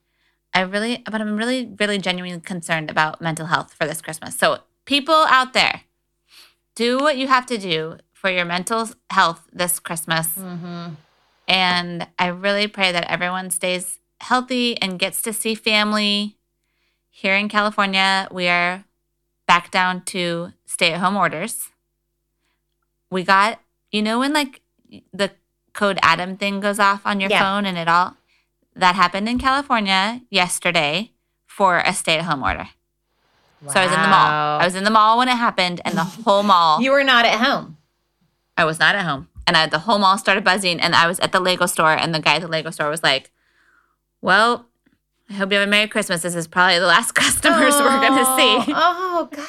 I 0.54 0.60
really, 0.60 1.02
but 1.10 1.20
I'm 1.20 1.36
really, 1.36 1.74
really 1.78 1.98
genuinely 1.98 2.40
concerned 2.40 2.90
about 2.90 3.20
mental 3.20 3.46
health 3.46 3.74
for 3.74 3.86
this 3.86 4.00
Christmas. 4.00 4.36
So 4.38 4.60
people 4.84 5.14
out 5.28 5.52
there, 5.52 5.82
do 6.74 6.98
what 6.98 7.16
you 7.16 7.26
have 7.26 7.46
to 7.46 7.58
do 7.58 7.98
for 8.12 8.30
your 8.30 8.44
mental 8.44 8.88
health 9.10 9.42
this 9.52 9.78
Christmas. 9.78 10.28
Mm-hmm. 10.38 10.94
And 11.48 12.06
I 12.18 12.26
really 12.28 12.66
pray 12.66 12.92
that 12.92 13.10
everyone 13.10 13.50
stays 13.50 13.98
healthy 14.20 14.80
and 14.80 14.98
gets 14.98 15.22
to 15.22 15.32
see 15.32 15.54
family. 15.54 16.36
Here 17.10 17.34
in 17.34 17.48
California, 17.48 18.28
we 18.30 18.48
are 18.48 18.84
back 19.46 19.70
down 19.70 20.02
to 20.06 20.52
stay 20.66 20.92
at 20.92 21.00
home 21.00 21.16
orders. 21.16 21.68
We 23.10 23.22
got, 23.22 23.60
you 23.90 24.02
know, 24.02 24.18
when 24.18 24.32
like 24.32 24.60
the 25.12 25.30
code 25.72 25.98
Adam 26.02 26.36
thing 26.36 26.60
goes 26.60 26.78
off 26.78 27.06
on 27.06 27.20
your 27.20 27.30
Yeah. 27.30 27.40
phone 27.40 27.64
and 27.64 27.78
it 27.78 27.88
all 27.88 28.16
that 28.74 28.94
happened 28.94 29.28
in 29.28 29.38
California 29.38 30.20
yesterday 30.30 31.12
for 31.46 31.78
a 31.78 31.92
stay 31.94 32.18
at 32.18 32.24
home 32.24 32.42
order. 32.42 32.68
Wow. 33.62 33.72
So 33.72 33.80
I 33.80 33.84
was 33.86 33.94
in 33.94 34.02
the 34.02 34.08
mall. 34.08 34.60
I 34.60 34.64
was 34.64 34.74
in 34.74 34.84
the 34.84 34.90
mall 34.90 35.18
when 35.18 35.28
it 35.28 35.36
happened, 35.36 35.80
and 35.84 35.96
the 35.96 36.04
whole 36.04 36.42
mall. 36.42 36.82
You 36.82 36.90
were 36.90 37.04
not 37.04 37.24
at 37.24 37.40
home. 37.40 37.78
I 38.56 38.64
was 38.64 38.78
not 38.78 38.94
at 38.94 39.04
home. 39.04 39.28
And 39.46 39.56
I, 39.56 39.66
the 39.66 39.80
whole 39.80 39.98
mall 39.98 40.18
started 40.18 40.44
buzzing. 40.44 40.80
And 40.80 40.94
I 40.94 41.06
was 41.06 41.18
at 41.20 41.32
the 41.32 41.40
Lego 41.40 41.66
store. 41.66 41.92
And 41.92 42.14
the 42.14 42.20
guy 42.20 42.36
at 42.36 42.42
the 42.42 42.48
Lego 42.48 42.70
store 42.70 42.88
was 42.90 43.02
like, 43.02 43.30
Well, 44.20 44.66
I 45.30 45.34
hope 45.34 45.50
you 45.52 45.58
have 45.58 45.66
a 45.66 45.70
Merry 45.70 45.88
Christmas. 45.88 46.22
This 46.22 46.34
is 46.34 46.46
probably 46.46 46.78
the 46.78 46.86
last 46.86 47.12
customers 47.14 47.74
we're 47.74 48.00
going 48.00 48.18
to 48.18 48.24
see. 48.36 48.72
Oh 48.74 49.28
gosh. 49.30 49.46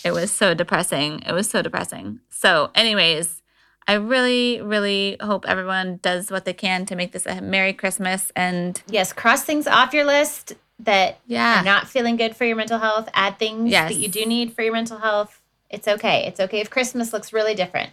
It 0.04 0.10
was 0.12 0.30
so 0.32 0.52
depressing. 0.52 1.22
It 1.26 1.32
was 1.32 1.48
so 1.48 1.62
depressing. 1.62 2.20
So, 2.28 2.70
anyways, 2.74 3.40
I 3.86 3.94
really, 3.94 4.60
really 4.60 5.16
hope 5.20 5.46
everyone 5.48 6.00
does 6.02 6.30
what 6.30 6.44
they 6.44 6.52
can 6.52 6.84
to 6.86 6.96
make 6.96 7.12
this 7.12 7.24
a 7.24 7.40
Merry 7.40 7.72
Christmas. 7.72 8.30
And 8.36 8.82
Yes, 8.88 9.12
cross 9.12 9.44
things 9.44 9.66
off 9.66 9.94
your 9.94 10.04
list 10.04 10.54
that 10.80 11.20
yeah, 11.26 11.60
are 11.60 11.64
not 11.64 11.88
feeling 11.88 12.16
good 12.16 12.36
for 12.36 12.44
your 12.44 12.56
mental 12.56 12.78
health. 12.78 13.08
Add 13.14 13.38
things 13.38 13.70
Yes. 13.70 13.90
that 13.90 13.98
you 13.98 14.08
do 14.08 14.26
need 14.26 14.52
for 14.52 14.62
your 14.62 14.72
mental 14.72 14.98
health. 14.98 15.40
It's 15.70 15.88
okay. 15.88 16.26
It's 16.26 16.40
okay 16.40 16.60
if 16.60 16.68
Christmas 16.68 17.12
looks 17.12 17.32
really 17.32 17.54
different. 17.54 17.90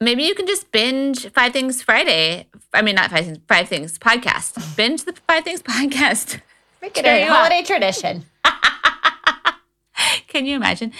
Maybe 0.00 0.22
you 0.24 0.34
can 0.34 0.46
just 0.46 0.70
binge 0.72 1.30
Five 1.32 1.52
Things 1.52 1.82
Friday. 1.82 2.46
I 2.72 2.82
mean, 2.82 2.94
not 2.96 3.10
Five 3.10 3.24
Things, 3.26 3.38
Five 3.48 3.68
Things 3.68 3.98
podcast. 3.98 4.76
Binge 4.76 5.04
the 5.04 5.12
Five 5.28 5.44
Things 5.44 5.62
podcast. 5.62 6.40
Make 6.82 6.96
it 6.98 7.04
a 7.06 7.24
holiday 7.26 7.62
tradition. 7.62 8.24
Can 10.28 10.44
you 10.44 10.56
imagine? 10.56 10.92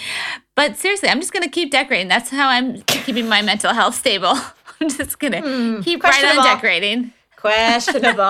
But 0.55 0.77
seriously, 0.77 1.09
I'm 1.09 1.21
just 1.21 1.33
going 1.33 1.43
to 1.43 1.49
keep 1.51 1.71
decorating. 1.73 2.09
That's 2.09 2.31
how 2.31 2.49
I'm 2.49 2.81
keeping 2.83 3.29
my 3.29 3.43
mental 3.43 3.75
health 3.75 3.97
stable. 3.97 4.35
I'm 4.81 4.89
just 4.89 5.19
going 5.19 5.33
to 5.33 5.41
Hmm, 5.41 5.81
keep 5.83 6.03
right 6.03 6.25
on 6.25 6.45
decorating. 6.45 7.13
Questionable. 7.37 8.23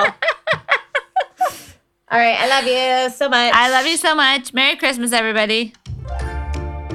All 2.10 2.20
right, 2.20 2.36
I 2.38 2.48
love 2.48 2.64
you 2.64 3.10
so 3.16 3.28
much. 3.28 3.52
I 3.54 3.70
love 3.70 3.86
you 3.86 3.96
so 3.96 4.14
much. 4.14 4.52
Merry 4.54 4.76
Christmas, 4.76 5.12
everybody. 5.12 5.74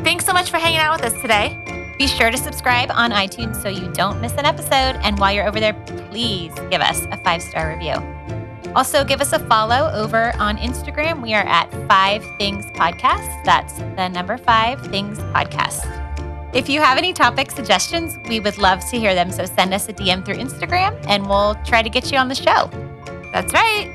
Thanks 0.04 0.26
so 0.26 0.34
much 0.34 0.50
for 0.50 0.58
hanging 0.58 0.80
out 0.80 1.00
with 1.02 1.14
us 1.14 1.22
today. 1.22 1.64
Be 2.00 2.08
sure 2.08 2.32
to 2.32 2.38
subscribe 2.38 2.90
on 2.92 3.12
iTunes 3.12 3.62
so 3.62 3.68
you 3.68 3.92
don't 3.92 4.22
miss 4.22 4.32
an 4.38 4.46
episode. 4.46 4.96
And 5.04 5.20
while 5.20 5.34
you're 5.34 5.46
over 5.46 5.60
there, 5.60 5.74
please 6.10 6.54
give 6.72 6.80
us 6.80 7.06
a 7.12 7.18
five 7.18 7.42
star 7.42 7.70
review. 7.70 7.96
Also, 8.74 9.04
give 9.04 9.20
us 9.20 9.34
a 9.34 9.40
follow 9.48 9.92
over 9.94 10.34
on 10.38 10.56
Instagram. 10.56 11.22
We 11.22 11.34
are 11.34 11.46
at 11.46 11.70
Five 11.90 12.24
Things 12.38 12.66
Podcast. 12.68 13.44
That's 13.44 13.74
the 13.74 14.08
number 14.08 14.38
Five 14.38 14.80
Things 14.88 15.20
Podcast. 15.20 15.84
If 16.56 16.70
you 16.70 16.80
have 16.80 16.98
any 16.98 17.12
topic 17.12 17.52
suggestions, 17.52 18.18
we 18.30 18.40
would 18.40 18.58
love 18.58 18.80
to 18.92 18.98
hear 18.98 19.14
them. 19.14 19.30
So 19.30 19.44
send 19.44 19.74
us 19.74 19.90
a 19.90 19.94
DM 19.94 20.24
through 20.24 20.36
Instagram 20.36 20.98
and 21.10 21.28
we'll 21.28 21.56
try 21.66 21.82
to 21.82 21.90
get 21.90 22.14
you 22.14 22.18
on 22.18 22.30
the 22.30 22.36
show. 22.36 22.70
That's 23.34 23.52
right. 23.52 23.92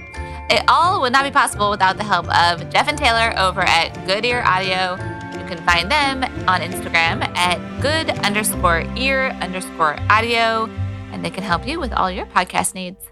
It 0.50 0.62
all 0.68 1.00
would 1.00 1.12
not 1.12 1.24
be 1.24 1.30
possible 1.30 1.70
without 1.70 1.96
the 1.96 2.04
help 2.04 2.26
of 2.36 2.68
Jeff 2.68 2.86
and 2.86 2.98
Taylor 2.98 3.32
over 3.38 3.62
at 3.62 3.94
Good 4.06 4.26
Ear 4.26 4.42
Audio. 4.44 5.23
You 5.44 5.56
can 5.56 5.66
find 5.66 5.90
them 5.90 6.24
on 6.48 6.62
Instagram 6.62 7.22
at 7.36 7.58
good 7.82 8.08
underscore 8.24 8.86
ear 8.96 9.28
underscore 9.42 9.98
audio, 10.08 10.70
and 11.12 11.22
they 11.22 11.28
can 11.28 11.42
help 11.42 11.68
you 11.68 11.78
with 11.78 11.92
all 11.92 12.10
your 12.10 12.24
podcast 12.24 12.74
needs. 12.74 13.10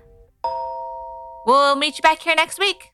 We'll 1.45 1.77
meet 1.77 1.99
you 1.99 2.03
back 2.03 2.21
here 2.21 2.35
next 2.35 2.59
week. 2.59 2.93